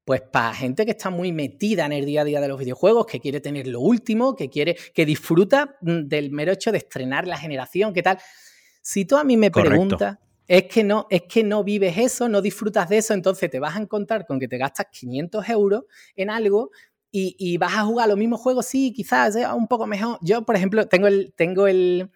pues 0.06 0.22
para 0.22 0.54
gente 0.54 0.86
que 0.86 0.92
está 0.92 1.10
muy 1.10 1.34
metida 1.34 1.86
en 1.86 1.92
el 1.92 2.06
día 2.06 2.22
a 2.22 2.24
día 2.24 2.40
de 2.40 2.48
los 2.48 2.58
videojuegos, 2.58 3.08
que 3.08 3.20
quiere 3.20 3.42
tener 3.42 3.68
lo 3.68 3.82
último, 3.82 4.38
que 4.38 4.50
quiere, 4.50 4.78
que 4.94 5.06
disfruta 5.06 5.76
mm, 5.82 6.04
del 6.08 6.32
mero 6.32 6.54
hecho 6.54 6.72
de 6.72 6.78
estrenar 6.78 7.28
la 7.28 7.36
generación, 7.36 7.94
¿qué 7.94 8.04
tal? 8.04 8.18
Si 8.82 9.04
tú 9.04 9.18
a 9.18 9.26
mí 9.26 9.36
me 9.36 9.52
preguntas, 9.52 10.18
es 10.48 10.64
que 10.68 10.86
no, 10.86 11.08
es 11.10 11.24
que 11.24 11.44
no 11.44 11.66
vives 11.66 11.98
eso, 11.98 12.30
no 12.30 12.42
disfrutas 12.42 12.88
de 12.88 13.00
eso, 13.00 13.14
entonces 13.14 13.50
te 13.50 13.60
vas 13.60 13.76
a 13.76 13.82
encontrar 13.82 14.26
con 14.26 14.40
que 14.40 14.48
te 14.48 14.58
gastas 14.58 14.88
500 14.90 15.50
euros 15.50 15.84
en 16.16 16.30
algo 16.30 16.72
y, 17.12 17.58
vas 17.58 17.76
a 17.76 17.84
jugar 17.84 18.08
los 18.08 18.18
mismos 18.18 18.40
juegos, 18.40 18.66
sí, 18.66 18.94
quizás 18.94 19.34
sea 19.34 19.54
un 19.54 19.68
poco 19.68 19.86
mejor. 19.86 20.18
Yo, 20.22 20.44
por 20.44 20.56
ejemplo, 20.56 20.88
tengo 20.88 21.08
el, 21.08 21.34
tengo 21.36 21.68
el, 21.68 22.10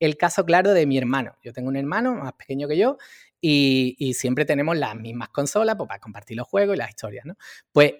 el 0.00 0.16
caso 0.16 0.44
claro 0.44 0.72
de 0.72 0.86
mi 0.86 0.98
hermano. 0.98 1.36
Yo 1.42 1.52
tengo 1.52 1.68
un 1.68 1.76
hermano 1.76 2.14
más 2.14 2.32
pequeño 2.32 2.66
que 2.66 2.76
yo 2.76 2.96
y, 3.40 4.12
siempre 4.14 4.44
tenemos 4.44 4.76
las 4.76 4.96
mismas 4.96 5.28
consolas 5.28 5.76
pues, 5.76 5.88
para 5.88 6.00
compartir 6.00 6.36
los 6.36 6.48
juegos 6.48 6.74
y 6.74 6.78
las 6.78 6.90
historias, 6.90 7.24
¿no? 7.24 7.36
Pues 7.72 7.94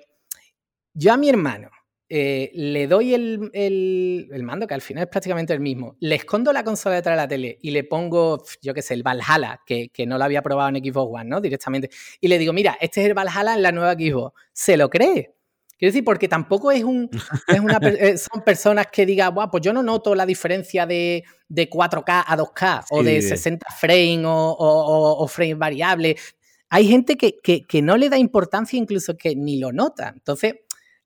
yo 0.92 1.12
a 1.12 1.16
mi 1.16 1.28
hermano 1.28 1.70
eh, 2.08 2.50
le 2.54 2.88
doy 2.88 3.14
el, 3.14 4.42
mando, 4.42 4.66
que 4.66 4.74
al 4.74 4.80
final 4.80 5.04
es 5.04 5.10
prácticamente 5.10 5.52
el 5.52 5.60
mismo, 5.60 5.96
le 6.00 6.16
escondo 6.16 6.52
la 6.52 6.64
consola 6.64 6.96
detrás 6.96 7.14
de 7.14 7.16
la 7.16 7.28
tele 7.28 7.58
y 7.62 7.70
le 7.70 7.84
pongo, 7.84 8.42
yo 8.60 8.74
qué 8.74 8.82
sé, 8.82 8.94
el 8.94 9.04
Valhalla, 9.04 9.60
que, 9.64 9.90
que, 9.90 10.06
no 10.06 10.18
lo 10.18 10.24
había 10.24 10.42
probado 10.42 10.76
en 10.76 10.82
Xbox 10.82 11.20
One, 11.20 11.30
¿no? 11.30 11.40
Directamente. 11.40 11.90
Y 12.20 12.28
le 12.28 12.38
digo, 12.38 12.52
mira, 12.52 12.76
este 12.80 13.00
es 13.02 13.06
el 13.06 13.14
Valhalla 13.14 13.54
en 13.54 13.62
la 13.62 13.72
nueva 13.72 13.94
Xbox. 13.94 14.34
¿Se 14.52 14.76
lo 14.76 14.90
cree? 14.90 15.39
Quiero 15.80 15.92
decir, 15.92 16.04
porque 16.04 16.28
tampoco 16.28 16.70
es 16.70 16.84
un, 16.84 17.08
eh, 17.80 18.18
son 18.18 18.44
personas 18.44 18.88
que 18.88 19.06
digan, 19.06 19.34
wow, 19.34 19.50
pues 19.50 19.62
yo 19.62 19.72
no 19.72 19.82
noto 19.82 20.14
la 20.14 20.26
diferencia 20.26 20.84
de, 20.84 21.24
4K 21.48 22.24
a 22.26 22.36
2K 22.36 22.84
o 22.90 23.02
de 23.02 23.22
60 23.22 23.66
frames 23.80 24.26
o, 24.26 25.16
o, 25.18 25.26
frames 25.26 25.56
variables. 25.56 26.36
Hay 26.68 26.86
gente 26.86 27.16
que, 27.16 27.82
no 27.82 27.96
le 27.96 28.10
da 28.10 28.18
importancia, 28.18 28.78
incluso 28.78 29.16
que 29.16 29.34
ni 29.34 29.58
lo 29.58 29.72
nota. 29.72 30.12
Entonces, 30.14 30.56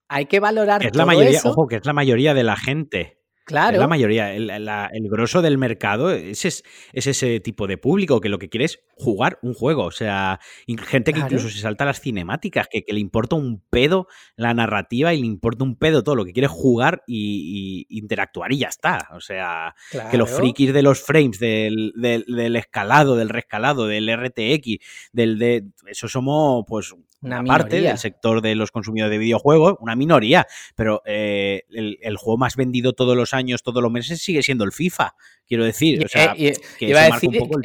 hay 0.09 0.27
que 0.27 0.41
valorar. 0.41 0.85
Es 0.85 0.97
la 0.97 1.07
mayoría, 1.07 1.41
ojo, 1.45 1.69
que 1.69 1.77
es 1.77 1.87
la 1.87 1.93
mayoría 1.93 2.35
de 2.35 2.43
la 2.43 2.57
gente. 2.57 3.17
Claro. 3.45 3.79
la 3.79 3.87
mayoría, 3.87 4.33
el, 4.33 4.49
el, 4.49 5.09
grosso 5.11 5.43
del 5.43 5.59
mercado 5.59 6.11
es, 6.11 6.47
es, 6.47 6.65
ese 6.95 7.41
tipo 7.41 7.67
de 7.67 7.77
público 7.77 8.21
que 8.21 8.31
lo 8.31 8.39
que 8.39 8.49
quiere 8.49 8.65
es 8.65 8.81
jugar 8.97 9.39
un 9.43 9.53
juego. 9.53 9.85
O 9.85 9.91
sea, 9.91 10.41
gente 10.87 11.13
que 11.13 11.21
incluso 11.21 11.51
se 11.51 11.59
salta 11.59 11.85
las 11.85 12.01
cinemáticas, 12.01 12.69
que, 12.69 12.83
le 12.89 13.01
importa 13.01 13.37
un 13.37 13.63
pedo 13.69 14.09
la 14.37 14.55
narrativa 14.55 15.13
y 15.13 15.21
le 15.21 15.27
importa 15.27 15.63
un 15.63 15.77
pedo 15.77 16.03
todo. 16.03 16.15
Lo 16.15 16.25
que 16.25 16.33
quiere 16.33 16.47
es 16.47 16.53
jugar 16.53 17.03
y, 17.07 17.87
interactuar 17.91 18.51
y 18.53 18.59
ya 18.59 18.69
está. 18.69 19.09
O 19.13 19.21
sea, 19.21 19.75
que 20.11 20.17
los 20.17 20.31
frikis 20.31 20.73
de 20.73 20.83
los 20.83 21.03
frames, 21.03 21.39
del, 21.39 21.93
del, 21.97 22.57
escalado, 22.57 23.15
del 23.15 23.29
rescalado, 23.29 23.87
del 23.87 24.11
RTX, 24.11 24.79
del 25.13 25.39
de. 25.39 25.67
Eso 25.87 26.09
somos, 26.09 26.65
pues, 26.67 26.95
una, 27.25 27.43
parte 27.43 27.81
del 27.81 27.99
sector 27.99 28.41
de 28.43 28.55
los 28.55 28.71
consumidores 28.71 29.11
de 29.11 29.19
videojuegos, 29.19 29.77
una 29.81 29.97
minoría, 29.97 30.47
pero 30.77 31.03
eh, 31.07 31.63
el, 31.71 32.17
juego 32.17 32.39
más 32.39 32.57
vendido 32.57 32.93
todos 32.93 33.17
los 33.17 33.35
años, 33.35 33.63
todos 33.63 33.83
los 33.83 33.91
meses 33.91 34.23
sigue 34.23 34.43
siendo 34.43 34.65
el 34.65 34.73
FIFA, 34.73 35.15
quiero 35.47 35.65
decir. 35.65 36.05
O 36.05 36.09
sea, 36.09 36.35
que 36.35 36.55
iba 36.81 37.01
a 37.01 37.11
decir, 37.11 37.31
un 37.31 37.39
poco 37.39 37.59
el, 37.59 37.65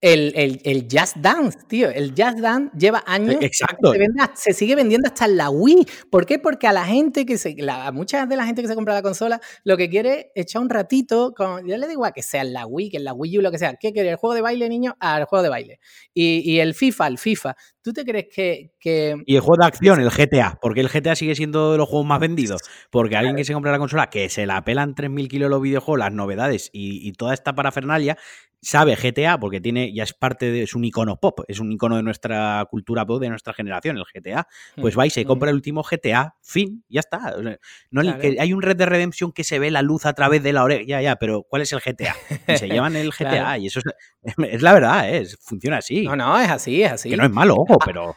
el, 0.00 0.60
el, 0.64 0.86
Just 0.90 1.16
Dance, 1.16 1.58
tío. 1.66 1.90
El 1.90 2.10
Just 2.10 2.38
Dance 2.38 2.70
lleva 2.78 3.02
años. 3.06 3.36
Exacto. 3.40 3.92
Se, 4.34 4.52
sigue 4.52 4.76
vendiendo 4.76 5.08
hasta 5.08 5.26
la 5.26 5.50
Wii. 5.50 5.86
¿Por 6.10 6.24
qué? 6.24 6.38
Porque 6.38 6.68
a 6.68 6.72
la 6.72 6.84
gente 6.84 7.26
que 7.26 7.36
se. 7.36 7.56
La, 7.58 7.90
mucha 7.90 8.26
de 8.26 8.36
la 8.36 8.46
gente 8.46 8.62
que 8.62 8.68
se 8.68 8.74
compra 8.76 8.94
la 8.94 9.02
consola 9.02 9.40
lo 9.64 9.76
que 9.76 9.88
quiere 9.88 10.30
es 10.34 10.46
echar 10.46 10.62
un 10.62 10.70
ratito. 10.70 11.32
Con, 11.36 11.66
yo 11.66 11.76
le 11.76 11.88
digo 11.88 12.04
a 12.04 12.12
que 12.12 12.22
sea 12.22 12.42
en 12.42 12.52
la 12.52 12.66
Wii, 12.66 12.90
que 12.90 12.96
en 12.98 13.04
la 13.04 13.12
Wii 13.12 13.38
U, 13.38 13.42
lo 13.42 13.50
que 13.50 13.58
sea. 13.58 13.74
¿Qué 13.74 13.92
quiere? 13.92 14.10
¿El 14.10 14.16
juego 14.16 14.34
de 14.34 14.40
baile, 14.40 14.68
niño? 14.68 14.96
Al 15.00 15.24
juego 15.24 15.42
de 15.42 15.48
baile. 15.48 15.80
Y, 16.14 16.42
y, 16.44 16.60
el 16.60 16.74
FIFA, 16.74 17.08
el 17.08 17.18
FIFA. 17.18 17.56
¿Tú 17.82 17.92
te 17.92 18.04
crees 18.04 18.26
que, 18.32 18.72
que, 18.78 19.16
Y 19.26 19.34
el 19.34 19.40
juego 19.40 19.62
de 19.62 19.66
acción, 19.66 20.00
el 20.00 20.10
GTA. 20.10 20.58
Porque 20.60 20.80
el 20.80 20.88
GTA 20.88 21.16
sigue 21.16 21.34
siendo 21.34 21.72
de 21.72 21.78
los 21.78 21.88
juegos 21.88 22.06
más 22.06 22.20
vendidos. 22.20 22.60
Porque 22.90 23.16
alguien 23.16 23.34
que 23.34 23.44
se 23.44 23.52
compra 23.52 23.72
la 23.72 23.78
consola, 23.78 24.10
que 24.10 24.28
se 24.28 24.46
la 24.46 24.62
pelan 24.62 24.94
3.000 24.94 25.28
kilos 25.28 25.50
los 25.50 25.60
videojuegos, 25.60 25.98
las 25.98 26.12
novedades 26.12 26.70
y, 26.72 27.08
y 27.08 27.12
toda 27.12 27.34
esta 27.34 27.54
parafernalia, 27.54 28.16
sabe 28.60 28.96
GTA 28.96 29.38
porque 29.38 29.60
tiene 29.60 29.92
ya 29.92 30.02
es 30.02 30.12
parte 30.12 30.50
de 30.50 30.62
es 30.62 30.74
un 30.74 30.84
icono 30.84 31.18
pop, 31.18 31.40
es 31.48 31.60
un 31.60 31.72
icono 31.72 31.96
de 31.96 32.02
nuestra 32.02 32.66
cultura 32.70 33.06
pop 33.06 33.20
de 33.20 33.28
nuestra 33.28 33.52
generación, 33.52 33.96
el 33.96 34.04
GTA. 34.04 34.46
Pues 34.76 34.96
mm, 34.96 34.98
va 34.98 35.06
y 35.06 35.10
se 35.10 35.24
compra 35.24 35.48
mm. 35.48 35.50
el 35.50 35.54
último 35.56 35.82
GTA, 35.82 36.34
fin, 36.42 36.84
ya 36.88 37.00
está. 37.00 37.34
no 37.90 38.00
hay 38.00 38.52
un 38.52 38.62
Red 38.62 38.76
de 38.76 38.86
Redemption 38.86 39.32
que 39.32 39.44
se 39.44 39.58
ve 39.58 39.70
la 39.70 39.82
luz 39.82 40.06
a 40.06 40.12
través 40.12 40.42
de 40.42 40.52
la 40.52 40.64
oreja, 40.64 40.84
ya 40.86 41.02
ya, 41.02 41.16
pero 41.16 41.42
¿cuál 41.42 41.62
es 41.62 41.72
el 41.72 41.80
GTA? 41.80 42.16
Y 42.48 42.56
se 42.56 42.68
llevan 42.68 42.96
el 42.96 43.10
GTA 43.10 43.58
y 43.58 43.66
eso 43.66 43.80
es, 44.22 44.34
la 44.62 44.72
verdad, 44.72 45.14
¿eh? 45.14 45.26
funciona 45.40 45.78
así. 45.78 46.04
No, 46.04 46.16
no, 46.16 46.38
es 46.40 46.50
así, 46.50 46.82
es 46.82 46.92
así. 46.92 47.10
Que 47.10 47.16
no 47.16 47.24
es 47.24 47.30
malo, 47.30 47.54
ojo, 47.56 47.78
pero 47.84 48.16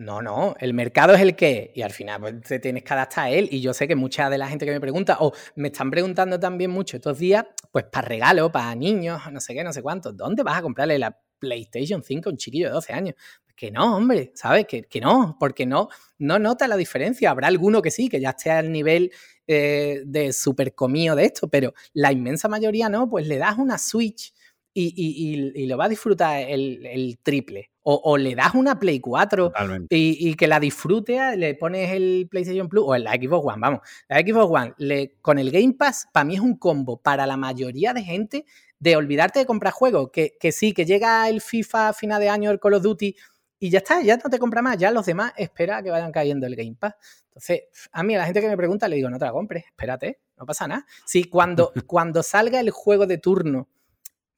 no, 0.00 0.22
no, 0.22 0.54
el 0.58 0.72
mercado 0.72 1.12
es 1.12 1.20
el 1.20 1.36
que, 1.36 1.72
y 1.74 1.82
al 1.82 1.90
final 1.90 2.20
pues, 2.22 2.40
te 2.40 2.58
tienes 2.58 2.84
que 2.84 2.94
adaptar 2.94 3.26
a 3.26 3.30
él. 3.30 3.50
Y 3.52 3.60
yo 3.60 3.74
sé 3.74 3.86
que 3.86 3.94
mucha 3.94 4.30
de 4.30 4.38
la 4.38 4.48
gente 4.48 4.64
que 4.64 4.72
me 4.72 4.80
pregunta, 4.80 5.18
o 5.20 5.32
me 5.56 5.68
están 5.68 5.90
preguntando 5.90 6.40
también 6.40 6.70
mucho 6.70 6.96
estos 6.96 7.18
días, 7.18 7.44
pues 7.70 7.84
para 7.84 8.08
regalo, 8.08 8.50
para 8.50 8.74
niños, 8.74 9.20
no 9.30 9.40
sé 9.40 9.52
qué, 9.52 9.62
no 9.62 9.74
sé 9.74 9.82
cuánto, 9.82 10.10
¿dónde 10.10 10.42
vas 10.42 10.56
a 10.56 10.62
comprarle 10.62 10.98
la 10.98 11.20
PlayStation 11.38 12.02
5 12.02 12.30
a 12.30 12.32
un 12.32 12.38
chiquillo 12.38 12.68
de 12.68 12.72
12 12.72 12.92
años? 12.94 13.14
Que 13.54 13.70
no, 13.70 13.98
hombre, 13.98 14.32
¿sabes? 14.34 14.66
Que, 14.66 14.84
que 14.84 15.02
no, 15.02 15.36
porque 15.38 15.66
no, 15.66 15.90
no 16.16 16.38
nota 16.38 16.66
la 16.66 16.78
diferencia. 16.78 17.30
Habrá 17.30 17.48
alguno 17.48 17.82
que 17.82 17.90
sí, 17.90 18.08
que 18.08 18.22
ya 18.22 18.30
esté 18.30 18.50
al 18.50 18.72
nivel 18.72 19.12
eh, 19.46 20.00
de 20.06 20.32
super 20.32 20.74
comío 20.74 21.14
de 21.14 21.26
esto, 21.26 21.46
pero 21.48 21.74
la 21.92 22.10
inmensa 22.10 22.48
mayoría 22.48 22.88
no, 22.88 23.06
pues 23.06 23.26
le 23.26 23.36
das 23.36 23.58
una 23.58 23.76
Switch 23.76 24.32
y, 24.72 25.66
lo 25.66 25.76
va 25.76 25.86
a 25.86 25.88
disfrutar 25.88 26.40
el, 26.48 27.18
triple. 27.22 27.70
O, 27.92 28.16
le 28.16 28.34
das 28.34 28.54
una 28.54 28.78
Play 28.78 29.00
4 29.00 29.52
y, 29.88 30.34
que 30.34 30.46
la 30.46 30.60
disfrute, 30.60 31.36
le 31.36 31.54
pones 31.54 31.90
el 31.90 32.28
PlayStation 32.30 32.68
Plus 32.68 32.84
o 32.86 32.94
el 32.94 33.08
Xbox 33.08 33.46
One, 33.46 33.60
vamos. 33.60 33.80
La 34.08 34.20
Xbox 34.20 34.46
One 34.50 34.74
le, 34.78 35.16
con 35.20 35.38
el 35.38 35.50
Game 35.50 35.74
Pass, 35.74 36.08
para 36.12 36.24
mí 36.24 36.34
es 36.34 36.40
un 36.40 36.56
combo 36.56 36.98
para 36.98 37.26
la 37.26 37.36
mayoría 37.36 37.92
de 37.92 38.02
gente 38.02 38.44
de 38.78 38.96
olvidarte 38.96 39.40
de 39.40 39.46
comprar 39.46 39.72
juegos. 39.72 40.10
Que, 40.12 40.36
que 40.38 40.52
sí, 40.52 40.72
que 40.72 40.84
llega 40.84 41.28
el 41.28 41.40
FIFA 41.40 41.88
a 41.88 41.92
final 41.92 42.20
de 42.20 42.28
año, 42.28 42.50
el 42.50 42.60
Call 42.60 42.74
of 42.74 42.82
Duty, 42.82 43.16
y 43.62 43.70
ya 43.70 43.78
está, 43.78 44.02
ya 44.02 44.16
no 44.16 44.30
te 44.30 44.38
compra 44.38 44.62
más. 44.62 44.78
Ya 44.78 44.90
los 44.90 45.04
demás 45.04 45.32
espera 45.36 45.82
que 45.82 45.90
vayan 45.90 46.12
cayendo 46.12 46.46
el 46.46 46.56
Game 46.56 46.76
Pass. 46.78 46.94
Entonces, 47.26 47.62
a 47.92 48.02
mí, 48.02 48.14
a 48.14 48.18
la 48.18 48.24
gente 48.24 48.40
que 48.40 48.48
me 48.48 48.56
pregunta, 48.56 48.88
le 48.88 48.96
digo, 48.96 49.10
no 49.10 49.18
te 49.18 49.24
la 49.26 49.32
compres, 49.32 49.64
espérate, 49.66 50.20
no 50.38 50.46
pasa 50.46 50.66
nada. 50.66 50.86
Si 51.04 51.24
cuando, 51.24 51.72
cuando 51.86 52.22
salga 52.22 52.58
el 52.58 52.70
juego 52.70 53.06
de 53.06 53.18
turno 53.18 53.68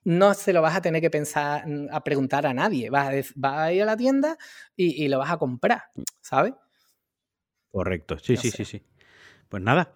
no 0.04 0.34
se 0.34 0.52
lo 0.52 0.62
vas 0.62 0.76
a 0.76 0.82
tener 0.82 1.00
que 1.00 1.10
pensar, 1.10 1.66
mm, 1.66 1.88
a 1.90 2.02
preguntar 2.02 2.46
a 2.46 2.54
nadie. 2.54 2.90
Vas 2.90 3.34
a, 3.42 3.64
a 3.64 3.72
ir 3.72 3.82
a 3.82 3.86
la 3.86 3.96
tienda 3.96 4.36
y, 4.76 5.08
lo 5.08 5.18
vas 5.18 5.30
a 5.30 5.38
comprar, 5.38 5.84
¿sabes? 6.20 6.54
Correcto, 7.70 8.18
sí, 8.18 8.36
sí, 8.36 8.50
sí, 8.50 8.64
sí. 8.64 8.82
Pues 9.48 9.62
nada, 9.62 9.94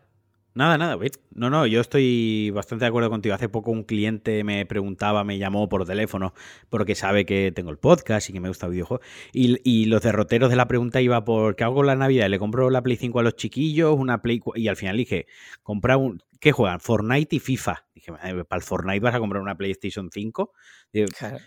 Nada, 0.56 0.78
nada, 0.78 0.96
no, 1.34 1.50
no, 1.50 1.66
yo 1.66 1.82
estoy 1.82 2.50
bastante 2.50 2.86
de 2.86 2.88
acuerdo 2.88 3.10
contigo. 3.10 3.34
Hace 3.34 3.50
poco 3.50 3.72
un 3.72 3.84
cliente 3.84 4.42
me 4.42 4.64
preguntaba, 4.64 5.22
me 5.22 5.36
llamó 5.36 5.68
por 5.68 5.84
teléfono, 5.84 6.32
porque 6.70 6.94
sabe 6.94 7.26
que 7.26 7.52
tengo 7.54 7.70
el 7.70 7.76
podcast 7.76 8.30
y 8.30 8.32
que 8.32 8.40
me 8.40 8.48
gusta 8.48 8.66
videojuegos. 8.66 9.06
Y, 9.34 9.60
y 9.70 9.84
los 9.84 10.00
derroteros 10.00 10.48
de 10.48 10.56
la 10.56 10.66
pregunta 10.66 11.02
iba 11.02 11.22
por, 11.26 11.56
¿qué 11.56 11.64
hago 11.64 11.74
con 11.74 11.86
la 11.86 11.94
Navidad? 11.94 12.30
¿Le 12.30 12.38
compro 12.38 12.70
la 12.70 12.82
Play 12.82 12.96
5 12.96 13.20
a 13.20 13.22
los 13.22 13.36
chiquillos? 13.36 13.94
Una 13.98 14.22
Play... 14.22 14.40
Y 14.54 14.68
al 14.68 14.76
final 14.76 14.96
dije, 14.96 15.26
compra 15.62 15.98
un... 15.98 16.22
¿Qué 16.40 16.52
juegan? 16.52 16.80
Fortnite 16.80 17.36
y 17.36 17.38
FIFA. 17.38 17.86
Dije, 17.94 18.12
para 18.12 18.58
el 18.58 18.62
Fortnite 18.62 19.00
vas 19.00 19.14
a 19.14 19.18
comprar 19.18 19.42
una 19.42 19.56
PlayStation 19.56 20.10
5. 20.12 20.52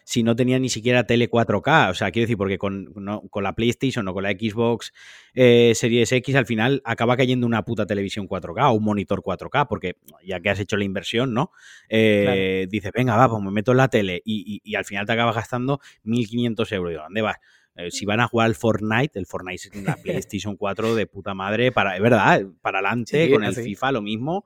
Si 0.04 0.23
no 0.23 0.36
tenía 0.36 0.60
ni 0.60 0.69
siquiera 0.69 1.06
tele 1.06 1.30
4K. 1.30 1.91
O 1.91 1.93
sea, 1.93 2.12
quiero 2.12 2.23
decir, 2.23 2.38
porque 2.38 2.58
con, 2.58 2.93
con 3.30 3.43
la 3.43 3.54
PlayStation 3.54 4.08
o 4.08 4.13
con 4.13 4.23
la 4.23 4.32
Xbox 4.32 4.93
eh, 5.34 5.73
Series 5.75 6.12
X 6.12 6.36
al 6.36 6.45
final 6.45 6.82
acaba 6.86 7.17
cayendo 7.17 7.45
una 7.45 7.63
puta 7.63 7.86
televisión 7.86 8.28
4K 8.28 8.71
o 8.71 8.73
un 8.73 8.84
monitor 8.84 9.21
4K, 9.21 9.67
porque 9.67 9.97
ya 10.25 10.39
que 10.39 10.49
has 10.49 10.60
hecho 10.60 10.78
la 10.78 10.86
inversión, 10.86 11.34
¿no? 11.34 11.52
Eh, 11.88 12.67
Dices, 12.69 12.91
venga, 12.93 13.15
va, 13.15 13.30
pues 13.30 13.41
me 13.43 13.52
meto 13.52 13.71
en 13.71 13.78
la 13.78 13.88
tele 13.88 14.21
y, 14.25 14.75
al 14.75 14.86
final 14.86 15.06
te 15.06 15.13
acabas 15.13 15.36
gastando 15.36 15.80
1.500 16.06 16.71
euros. 16.73 16.93
¿dónde 16.95 17.21
vas? 17.21 17.38
Eh, 17.75 17.91
si 17.91 18.06
van 18.06 18.19
a 18.19 18.28
jugar 18.28 18.47
al 18.47 18.56
Fortnite, 18.56 19.17
el 19.17 19.25
Fortnite 19.25 19.69
es 19.69 19.75
una 19.75 19.95
PlayStation 20.04 20.56
4 20.58 20.95
de 20.95 21.08
puta 21.08 21.34
madre, 21.34 21.71
para, 21.71 21.95
es 21.95 22.02
verdad, 22.02 22.41
para 22.62 22.80
adelante, 22.80 23.30
con 23.32 23.43
el 23.43 23.56
FIFA 23.56 23.93
lo 23.93 24.02
mismo 24.02 24.45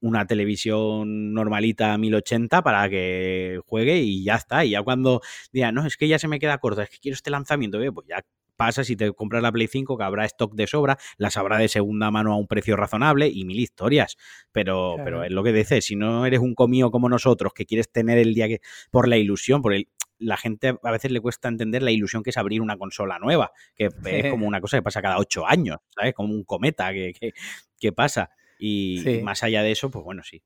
una 0.00 0.26
televisión 0.26 1.32
normalita 1.32 1.96
1080 1.96 2.62
para 2.62 2.88
que 2.88 3.60
juegue 3.66 3.98
y 3.98 4.24
ya 4.24 4.36
está. 4.36 4.64
Y 4.64 4.70
ya 4.70 4.82
cuando 4.82 5.20
diga, 5.52 5.72
no, 5.72 5.86
es 5.86 5.96
que 5.96 6.08
ya 6.08 6.18
se 6.18 6.28
me 6.28 6.38
queda 6.38 6.58
corto, 6.58 6.82
es 6.82 6.90
que 6.90 6.98
quiero 6.98 7.14
este 7.14 7.30
lanzamiento, 7.30 7.78
pues 7.92 8.06
ya 8.08 8.24
pasa 8.56 8.84
si 8.84 8.96
te 8.96 9.12
compras 9.12 9.42
la 9.42 9.52
Play 9.52 9.68
5 9.68 9.98
que 9.98 10.04
habrá 10.04 10.24
stock 10.24 10.54
de 10.54 10.66
sobra, 10.66 10.98
las 11.18 11.36
habrá 11.36 11.58
de 11.58 11.68
segunda 11.68 12.10
mano 12.10 12.32
a 12.32 12.36
un 12.36 12.46
precio 12.46 12.76
razonable 12.76 13.28
y 13.28 13.44
mil 13.44 13.60
historias. 13.60 14.16
Pero, 14.52 14.96
pero 15.04 15.24
es 15.24 15.30
lo 15.30 15.42
que 15.42 15.52
dices, 15.52 15.84
si 15.84 15.96
no 15.96 16.26
eres 16.26 16.40
un 16.40 16.54
comío 16.54 16.90
como 16.90 17.08
nosotros, 17.08 17.52
que 17.52 17.66
quieres 17.66 17.90
tener 17.90 18.18
el 18.18 18.34
día 18.34 18.48
que, 18.48 18.60
por 18.90 19.08
la 19.08 19.16
ilusión, 19.16 19.62
por 19.62 19.74
el, 19.74 19.88
la 20.18 20.36
gente 20.36 20.78
a 20.82 20.90
veces 20.90 21.10
le 21.10 21.20
cuesta 21.20 21.48
entender 21.48 21.82
la 21.82 21.90
ilusión 21.90 22.22
que 22.22 22.30
es 22.30 22.38
abrir 22.38 22.62
una 22.62 22.76
consola 22.76 23.18
nueva, 23.18 23.52
que 23.74 23.86
es 23.86 23.94
como 24.30 24.46
una 24.46 24.60
cosa 24.60 24.78
que 24.78 24.82
pasa 24.82 25.02
cada 25.02 25.18
ocho 25.18 25.46
años, 25.46 25.78
¿sabes? 25.94 26.14
Como 26.14 26.32
un 26.32 26.44
cometa 26.44 26.92
que, 26.92 27.12
que, 27.12 27.32
que 27.78 27.92
pasa. 27.92 28.30
Y, 28.58 29.20
más 29.22 29.42
allá 29.42 29.62
de 29.62 29.72
eso, 29.72 29.90
pues 29.90 30.04
bueno, 30.04 30.22
sí, 30.22 30.42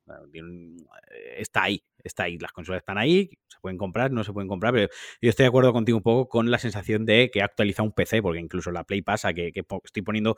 está 1.37 1.63
ahí, 1.63 1.83
está 2.03 2.23
ahí. 2.23 2.37
Las 2.37 2.51
consolas 2.51 2.79
están 2.79 2.97
ahí, 2.97 3.29
se 3.47 3.59
pueden 3.61 3.77
comprar, 3.77 4.11
no 4.11 4.23
se 4.23 4.33
pueden 4.33 4.47
comprar, 4.47 4.73
pero 4.73 4.89
yo 5.21 5.29
estoy 5.29 5.43
de 5.43 5.47
acuerdo 5.47 5.73
contigo 5.73 5.97
un 5.97 6.03
poco 6.03 6.27
con 6.27 6.51
la 6.51 6.59
sensación 6.59 7.05
de 7.05 7.29
que 7.31 7.41
actualiza 7.41 7.83
un 7.83 7.91
PC, 7.91 8.21
porque 8.21 8.39
incluso 8.39 8.71
la 8.71 8.83
Play 8.83 9.01
pasa 9.01 9.33
que, 9.33 9.51
estoy 9.83 10.01
poniendo 10.01 10.35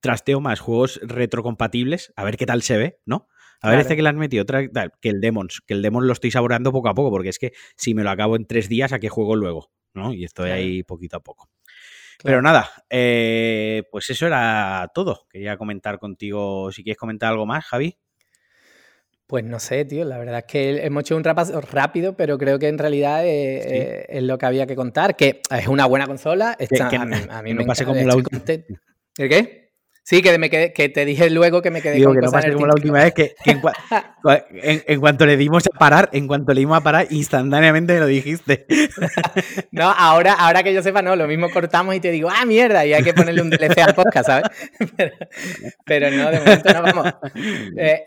trasteo 0.00 0.40
más 0.40 0.60
juegos 0.60 1.00
retrocompatibles, 1.02 2.12
a 2.16 2.24
ver 2.24 2.36
qué 2.36 2.46
tal 2.46 2.62
se 2.62 2.76
ve, 2.76 3.00
¿no? 3.04 3.28
A 3.60 3.70
ver, 3.70 3.80
este 3.80 3.96
que 3.96 4.02
le 4.02 4.08
han 4.08 4.18
metido, 4.18 4.42
otra, 4.44 4.68
que 4.68 5.08
el 5.08 5.20
Demons, 5.20 5.62
que 5.66 5.74
el 5.74 5.82
Demons 5.82 6.06
lo 6.06 6.12
estoy 6.12 6.30
saboreando 6.30 6.70
poco 6.70 6.88
a 6.88 6.94
poco, 6.94 7.10
porque 7.10 7.30
es 7.30 7.40
que 7.40 7.52
si 7.76 7.92
me 7.92 8.04
lo 8.04 8.10
acabo 8.10 8.36
en 8.36 8.46
tres 8.46 8.68
días, 8.68 8.92
¿a 8.92 9.00
qué 9.00 9.08
juego 9.08 9.34
luego? 9.34 9.72
¿no? 9.94 10.12
Y 10.12 10.24
estoy 10.24 10.50
ahí 10.50 10.82
poquito 10.82 11.16
a 11.16 11.20
poco. 11.20 11.48
Pero 12.22 12.42
nada, 12.42 12.68
eh, 12.90 13.84
pues 13.90 14.10
eso 14.10 14.26
era 14.26 14.90
todo. 14.92 15.26
Quería 15.30 15.56
comentar 15.56 15.98
contigo, 15.98 16.72
si 16.72 16.82
quieres 16.82 16.98
comentar 16.98 17.30
algo 17.30 17.46
más, 17.46 17.64
Javi. 17.64 17.96
Pues 19.26 19.44
no 19.44 19.60
sé, 19.60 19.84
tío. 19.84 20.04
La 20.04 20.18
verdad 20.18 20.38
es 20.38 20.44
que 20.44 20.84
hemos 20.84 21.02
hecho 21.02 21.16
un 21.16 21.22
repaso 21.22 21.60
rápido, 21.60 22.16
pero 22.16 22.38
creo 22.38 22.58
que 22.58 22.68
en 22.68 22.78
realidad 22.78 23.24
eh, 23.26 23.58
eh, 23.58 24.06
es 24.08 24.22
lo 24.22 24.38
que 24.38 24.46
había 24.46 24.66
que 24.66 24.74
contar. 24.74 25.16
Que 25.16 25.42
es 25.50 25.68
una 25.68 25.86
buena 25.86 26.06
consola. 26.06 26.56
a, 26.58 27.42
mí, 27.42 27.54
me 27.54 27.64
pasa 27.64 27.84
como 27.84 28.00
la 28.00 28.16
última. 28.16 28.42
¿El 29.18 29.28
qué? 29.28 29.67
Sí, 30.08 30.22
que, 30.22 30.38
me 30.38 30.48
quedé, 30.48 30.72
que 30.72 30.88
te 30.88 31.04
dije 31.04 31.28
luego 31.28 31.60
que 31.60 31.70
me 31.70 31.82
quedé 31.82 32.02
con 32.02 32.14
que 32.14 32.22
no 32.22 32.30
como 32.54 32.66
la 32.66 32.72
última 32.72 33.04
vez 33.04 33.12
que, 33.12 33.34
en, 33.44 35.00
cuanto 35.00 35.26
le 35.26 35.36
dimos 35.36 35.64
a 35.66 35.78
parar, 35.78 36.08
en 36.14 36.26
cuanto 36.26 36.54
le 36.54 36.60
dimos 36.60 36.78
a 36.78 36.80
parar, 36.80 37.08
instantáneamente 37.10 37.92
me 37.92 38.00
lo 38.00 38.06
dijiste. 38.06 38.64
no, 39.70 39.90
ahora, 39.90 40.32
ahora 40.32 40.62
que 40.62 40.72
yo 40.72 40.82
sepa, 40.82 41.02
no, 41.02 41.14
lo 41.14 41.28
mismo 41.28 41.50
cortamos 41.50 41.94
y 41.94 42.00
te 42.00 42.10
digo, 42.10 42.30
ah, 42.34 42.46
mierda, 42.46 42.86
y 42.86 42.94
hay 42.94 43.04
que 43.04 43.12
ponerle 43.12 43.42
un 43.42 43.50
DLC 43.50 43.80
al 43.80 43.94
podcast, 43.94 44.28
¿sabes? 44.28 44.48
pero, 45.84 46.10
no, 46.10 46.30
de 46.30 46.38
momento 46.38 46.72
no 46.72 46.82
vamos. 46.82 47.12
Eh, 47.76 48.02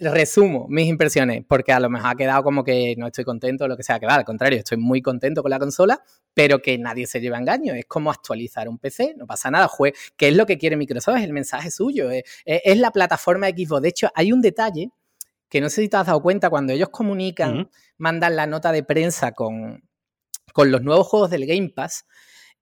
resumo 0.00 0.66
mis 0.68 0.88
impresiones, 0.88 1.44
porque 1.46 1.70
a 1.70 1.78
lo 1.78 1.88
mejor 1.88 2.10
ha 2.10 2.14
quedado 2.16 2.42
como 2.42 2.64
que 2.64 2.96
no 2.98 3.06
estoy 3.06 3.22
contento 3.22 3.66
o 3.66 3.68
lo 3.68 3.76
que 3.76 3.84
sea, 3.84 4.00
que 4.00 4.06
va, 4.06 4.16
al 4.16 4.24
contrario, 4.24 4.58
estoy 4.58 4.78
muy 4.78 5.00
contento 5.00 5.42
con 5.42 5.50
la 5.52 5.60
consola, 5.60 6.02
pero 6.34 6.60
que 6.60 6.76
nadie 6.76 7.06
se 7.06 7.20
lleva 7.20 7.38
engaño. 7.38 7.72
Es 7.72 7.86
como 7.86 8.10
actualizar 8.10 8.68
un 8.68 8.78
PC, 8.78 9.14
no 9.16 9.26
pasa 9.26 9.48
nada. 9.48 9.70
¿Qué 10.16 10.28
es 10.28 10.36
lo 10.36 10.44
que 10.44 10.58
quiere 10.58 10.76
Microsoft? 10.76 11.16
Es 11.16 11.24
el 11.24 11.35
mensaje 11.36 11.70
suyo, 11.70 12.10
es, 12.10 12.78
la 12.78 12.90
plataforma 12.90 13.48
Xbox. 13.48 13.82
De 13.82 13.88
hecho, 13.88 14.10
hay 14.14 14.32
un 14.32 14.40
detalle 14.40 14.90
que 15.48 15.60
no 15.60 15.70
sé 15.70 15.82
si 15.82 15.88
te 15.88 15.96
has 15.96 16.06
dado 16.06 16.20
cuenta, 16.20 16.50
cuando 16.50 16.72
ellos 16.72 16.88
comunican, 16.88 17.70
mandan 17.98 18.34
la 18.34 18.46
nota 18.46 18.72
de 18.72 18.82
prensa 18.82 19.32
con, 19.32 19.88
con 20.52 20.70
los 20.70 20.82
nuevos 20.82 21.06
juegos 21.06 21.30
del 21.30 21.46
Game 21.46 21.68
Pass, 21.68 22.06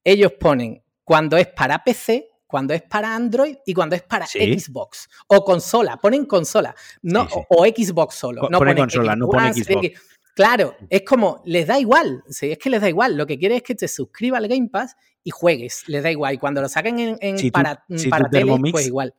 ellos 0.05 0.33
ponen 0.39 0.83
cuando 1.03 1.37
es 1.37 1.47
para 1.47 1.83
PC, 1.83 2.29
cuando 2.47 2.75
es 2.75 2.83
para 2.83 3.15
Android 3.15 3.57
y 3.67 3.75
cuando 3.75 3.97
es 3.97 4.03
para 4.03 4.27
Xbox 4.27 5.09
o 5.27 5.45
consola. 5.45 5.97
Ponen 5.97 6.25
consola, 6.27 6.75
no, 7.03 7.27
O, 7.49 7.65
Xbox 7.65 8.15
solo. 8.15 8.49
no 8.51 8.59
ponen 8.59 8.77
consola, 8.77 9.17
no 9.17 9.29
ponen 9.29 9.55
Xbox. 9.55 9.89
Claro, 10.35 10.77
es 10.91 11.03
como, 11.03 11.43
les 11.45 11.69
da 11.69 11.79
igual, 11.79 12.25
sí, 12.29 12.51
es 12.51 12.59
que 12.59 12.69
les 12.69 12.81
da 12.81 12.89
igual, 12.89 13.17
lo 13.17 13.25
que 13.25 13.39
quiere 13.39 13.57
es 13.57 13.63
que 13.63 13.77
te 13.77 13.87
suscribas 13.87 14.39
al 14.39 14.49
Game 14.49 14.69
Pass 14.69 14.97
y 15.23 15.31
juegues, 15.31 15.85
les 15.87 16.03
da 16.03 16.11
igual, 16.11 16.35
y 16.35 16.39
cuando 16.39 16.61
lo 16.61 16.69
saquen 16.69 16.99
en, 17.21 17.51
para, 17.53 17.85
tele, 18.31 18.53
pues 18.73 18.87
igual. 18.87 19.15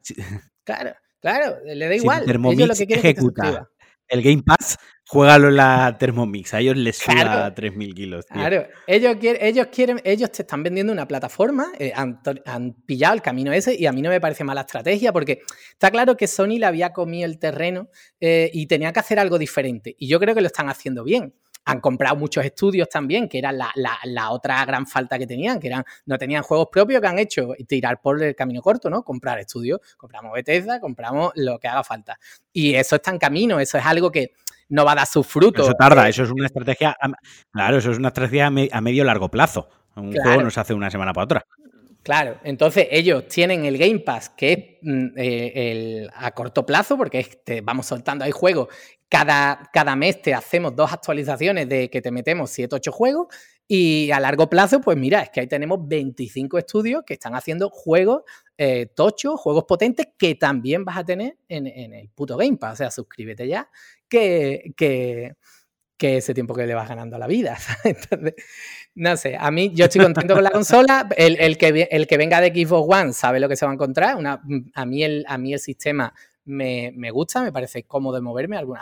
Claro, 0.66 0.94
claro, 1.22 1.58
le 1.64 1.88
da 1.88 1.96
igual, 1.96 2.24
ellos 2.24 2.68
lo 2.68 2.76
que 2.76 2.88
quieren 2.88 3.06
es 3.06 3.16
que 3.16 3.22
te 3.22 3.60
el 4.08 4.22
Game 4.22 4.44
Pass, 4.44 4.78
juégalo 5.08 5.50
en 5.50 5.56
la 5.56 5.96
Thermomix. 5.98 6.54
A 6.54 6.60
ellos 6.60 6.76
les 6.78 6.98
suda 6.98 7.54
3.000 7.54 7.94
kilos. 7.94 8.26
Claro, 8.26 8.68
ellos 8.88 9.16
quieren, 9.20 9.44
ellos 9.44 9.68
quieren, 9.72 10.02
ellos 10.04 10.32
te 10.32 10.42
están 10.42 10.64
vendiendo 10.64 10.92
una 10.92 11.08
plataforma, 11.08 11.68
eh, 11.78 11.94
han, 11.96 12.22
pillado 12.86 13.14
el 13.14 13.22
camino 13.22 13.52
ese 13.54 13.76
y 13.76 13.86
a 13.86 13.92
mí 13.92 14.02
no 14.02 14.10
me 14.10 14.22
parece 14.22 14.44
mala 14.44 14.62
estrategia 14.62 15.14
porque 15.14 15.42
está 15.72 15.92
claro 15.92 16.18
que 16.18 16.28
Sony 16.28 16.58
le 16.60 16.66
había 16.66 16.94
comido 16.94 17.26
el 17.26 17.40
terreno 17.40 17.90
eh, 18.20 18.50
y 18.54 18.68
tenía 18.68 18.92
que 18.92 19.00
hacer 19.00 19.20
algo 19.20 19.38
diferente. 19.38 19.96
Y 19.98 20.08
yo 20.08 20.20
creo 20.20 20.34
que 20.36 20.42
lo 20.42 20.48
están 20.48 20.70
haciendo 20.70 21.04
bien 21.04 21.34
han 21.66 21.82
comprado 21.82 22.16
muchos 22.16 22.46
estudios 22.46 22.88
también, 22.88 23.28
que 23.28 23.40
era 23.40 23.52
la, 23.52 24.32
otra 24.32 24.64
gran 24.66 24.86
falta 24.86 25.18
que 25.18 25.26
tenían, 25.26 25.60
que 25.60 25.68
eran, 25.68 25.84
no 26.06 26.18
tenían 26.18 26.44
juegos 26.44 26.68
propios 26.72 27.02
que 27.02 27.08
han 27.08 27.18
hecho 27.18 27.54
tirar 27.68 28.00
por 28.02 28.22
el 28.22 28.36
camino 28.36 28.62
corto, 28.62 28.90
¿no? 28.90 29.04
Comprar 29.04 29.40
estudios, 29.40 29.80
compramos 29.98 30.34
Bethesda, 30.34 30.80
compramos 30.80 31.32
lo 31.36 31.60
que 31.60 31.68
haga 31.68 31.84
falta. 31.84 32.20
Y 32.54 32.76
eso 32.76 32.98
está 32.98 33.10
en 33.12 33.18
camino, 33.18 33.60
eso 33.60 33.80
es 33.80 33.86
algo 33.86 34.12
que 34.12 34.34
no 34.70 34.86
va 34.86 34.94
a 34.94 34.96
dar 34.96 35.08
sus 35.08 35.26
frutos. 35.28 35.68
Eso 35.68 35.76
tarda, 35.78 36.08
eh, 36.08 36.10
eso 36.10 36.24
es 36.24 36.32
una 36.32 36.48
estrategia, 36.48 36.96
claro, 37.52 37.78
eso 37.78 37.92
es 37.92 37.98
una 37.98 38.10
estrategia 38.10 38.48
a 38.48 38.82
medio 38.82 39.04
largo 39.04 39.30
plazo. 39.30 39.70
Un 39.96 40.14
juego 40.14 40.42
no 40.42 40.50
se 40.50 40.60
hace 40.60 40.74
una 40.74 40.92
semana 40.92 41.14
para 41.14 41.24
otra. 41.24 41.46
Claro, 42.06 42.38
entonces 42.44 42.88
ellos 42.92 43.28
tienen 43.28 43.66
el 43.66 43.80
Game 43.80 43.98
Pass, 43.98 44.30
que 44.30 44.52
es 44.54 44.60
mm, 44.84 45.08
eh, 45.18 45.52
el, 45.56 46.12
a 46.14 46.30
corto 46.32 46.64
plazo, 46.64 46.98
porque 46.98 47.26
vamos 47.64 47.88
soltando 47.88 48.24
ahí 48.24 48.32
juegos. 48.32 48.68
Cada, 49.10 49.72
cada, 49.74 49.96
mes 49.96 50.22
te 50.22 50.34
hacemos 50.36 50.76
dos 50.76 50.94
actualizaciones 50.94 51.68
de 51.68 51.90
que 51.90 52.04
te 52.04 52.12
metemos 52.12 52.52
7, 52.52 52.76
8 52.76 52.92
juegos. 52.92 53.28
Y 53.68 54.12
a 54.12 54.20
largo 54.20 54.48
plazo, 54.48 54.80
pues 54.80 54.96
mira, 54.96 55.22
es 55.22 55.30
que 55.32 55.40
ahí 55.40 55.48
tenemos 55.48 55.80
25 55.88 56.60
estudios 56.60 57.04
que 57.06 57.16
están 57.16 57.34
haciendo 57.34 57.70
juegos 57.70 58.22
eh, 58.58 58.86
tochos, 58.96 59.40
juegos 59.40 59.66
potentes, 59.66 60.08
que 60.18 60.36
también 60.36 60.86
vas 60.86 60.98
a 60.98 61.04
tener 61.04 61.38
en, 61.48 61.68
el 61.68 62.10
puto 62.10 62.38
Game 62.38 62.58
Pass. 62.58 62.74
O 62.74 62.78
sea, 62.78 62.92
suscríbete 62.92 63.48
ya, 63.48 63.70
que, 64.08 64.74
que, 64.78 65.36
ese 66.00 66.36
tiempo 66.36 66.54
que 66.54 66.68
le 66.68 66.76
vas 66.76 66.88
ganando 66.88 67.16
a 67.16 67.20
la 67.20 67.26
vida. 67.26 67.58
Entonces, 67.84 68.36
no 68.94 69.18
sé, 69.18 69.36
a 69.40 69.50
mí 69.50 69.72
yo 69.74 69.86
estoy 69.86 70.02
contento 70.02 70.36
con 70.36 70.44
la 70.44 70.52
consola. 70.52 71.10
El, 71.18 71.58
que, 71.58 71.88
el 71.90 72.06
que 72.06 72.18
venga 72.18 72.40
de 72.42 72.50
Xbox 72.50 73.02
One 73.02 73.14
sabe 73.14 73.40
lo 73.40 73.50
que 73.50 73.56
se 73.56 73.66
va 73.66 73.72
a 73.72 73.74
encontrar. 73.74 74.16
A, 74.76 74.86
mí 74.86 75.04
el, 75.04 75.26
a 75.28 75.40
mí 75.40 75.54
el 75.54 75.60
sistema 75.60 76.14
me, 76.46 77.10
gusta, 77.12 77.42
me 77.42 77.52
parece 77.52 77.84
cómodo 77.84 78.16
de 78.16 78.22
moverme. 78.22 78.58
Alguna, 78.58 78.82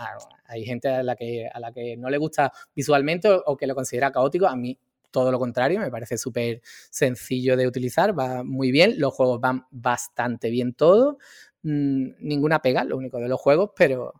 hay 0.54 0.66
gente 0.66 0.88
a 0.88 1.04
la, 1.04 1.16
que, 1.16 1.48
a 1.52 1.60
la 1.60 1.72
que 1.72 1.98
no 1.98 2.10
le 2.10 2.18
gusta 2.18 2.52
visualmente 2.76 3.30
o, 3.30 3.58
que 3.58 3.68
lo 3.68 3.76
considera 3.76 4.12
caótico. 4.12 4.48
A 4.48 4.56
mí 4.56 4.78
todo 5.12 5.32
lo 5.32 5.40
contrario, 5.40 5.80
me 5.80 5.92
parece 5.92 6.18
súper 6.18 6.62
sencillo 6.64 7.56
de 7.56 7.68
utilizar, 7.68 8.18
va 8.18 8.44
muy 8.44 8.72
bien. 8.72 9.00
Los 9.00 9.14
juegos 9.14 9.40
van 9.40 9.66
bastante 9.72 10.50
bien 10.50 10.74
todos. 10.74 11.16
Mm, 11.64 12.12
ninguna 12.20 12.62
pega, 12.62 12.84
lo 12.84 12.98
único 12.98 13.20
de 13.20 13.28
los 13.28 13.40
juegos, 13.40 13.72
pero 13.76 14.14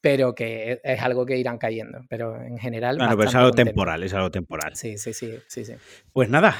pero 0.00 0.34
que 0.34 0.80
es 0.82 1.00
algo 1.00 1.24
que 1.24 1.38
irán 1.38 1.58
cayendo. 1.58 2.00
Pero 2.08 2.42
en 2.42 2.58
general. 2.58 2.98
Bueno, 2.98 3.16
pero 3.16 3.28
es 3.28 3.34
algo 3.36 3.52
temporal, 3.52 4.02
es 4.02 4.12
algo 4.12 4.30
temporal. 4.30 4.74
Sí, 4.74 4.98
sí, 4.98 5.12
sí, 5.12 5.32
sí, 5.46 5.64
sí. 5.64 5.74
Pues 6.12 6.28
nada, 6.28 6.56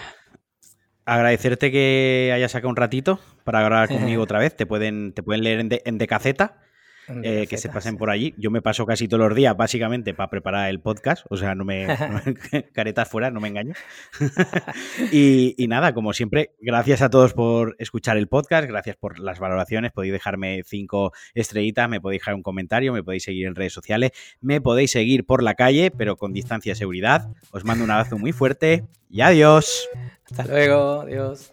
agradecerte 1.05 1.73
que 1.73 2.31
hayas 2.33 2.53
sacado 2.53 2.71
un 2.71 2.77
ratito 2.77 3.19
para 3.45 3.63
grabar 3.63 3.89
conmigo 4.17 4.23
otra 4.23 4.39
vez. 4.39 4.57
Te 4.57 4.65
pueden, 4.65 5.13
te 5.13 5.23
pueden 5.23 5.43
leer 5.43 5.61
en, 5.61 5.69
de, 5.69 5.83
en 5.85 5.99
Decaceta. 5.99 6.61
Eh, 7.09 7.47
que 7.49 7.59
se 7.59 7.69
pasen 7.69 7.97
por 7.97 8.11
allí. 8.11 8.35
Yo 8.39 8.51
me 8.51 8.63
paso 8.63 8.87
casi 8.87 9.09
todos 9.09 9.29
los 9.29 9.37
días, 9.37 9.57
básicamente, 9.57 10.15
para 10.15 10.31
preparar 10.31 10.71
el 10.71 10.81
podcast. 10.81 11.27
O 11.31 11.37
sea, 11.37 11.55
no 11.55 11.65
me. 11.65 11.87
caretas 12.73 13.09
fuera, 13.09 13.31
no 13.31 13.41
me 13.41 13.49
engaño. 13.49 13.75
y, 15.13 15.67
nada, 15.69 15.95
como 15.95 16.13
siempre, 16.13 16.53
gracias 16.61 17.03
a 17.03 17.11
todos 17.11 17.35
por 17.35 17.77
escuchar 17.79 18.17
el 18.17 18.29
podcast, 18.29 18.69
gracias 18.69 18.97
por 18.97 19.19
las 19.19 19.41
valoraciones. 19.41 19.93
Podéis 19.93 20.13
dejarme 20.13 20.63
cinco 20.65 21.13
estrellitas, 21.35 21.89
me 21.89 22.01
podéis 22.01 22.21
dejar 22.21 22.35
un 22.35 22.43
comentario, 22.43 22.93
me 22.93 23.03
podéis 23.03 23.25
seguir 23.25 23.47
en 23.47 23.55
redes 23.55 23.73
sociales, 23.73 24.13
me 24.41 24.61
podéis 24.61 24.93
seguir 24.93 25.27
por 25.27 25.43
la 25.43 25.55
calle, 25.55 25.91
pero 25.91 26.17
con 26.17 26.33
distancia 26.33 26.73
de 26.73 26.77
seguridad. 26.77 27.29
Os 27.51 27.65
mando 27.65 27.85
un 27.85 27.91
abrazo 27.91 28.19
muy 28.19 28.33
fuerte 28.33 28.85
y 29.11 29.23
adiós. 29.23 29.89
Hasta 30.25 30.45
luego, 30.45 31.03
adiós. 31.03 31.53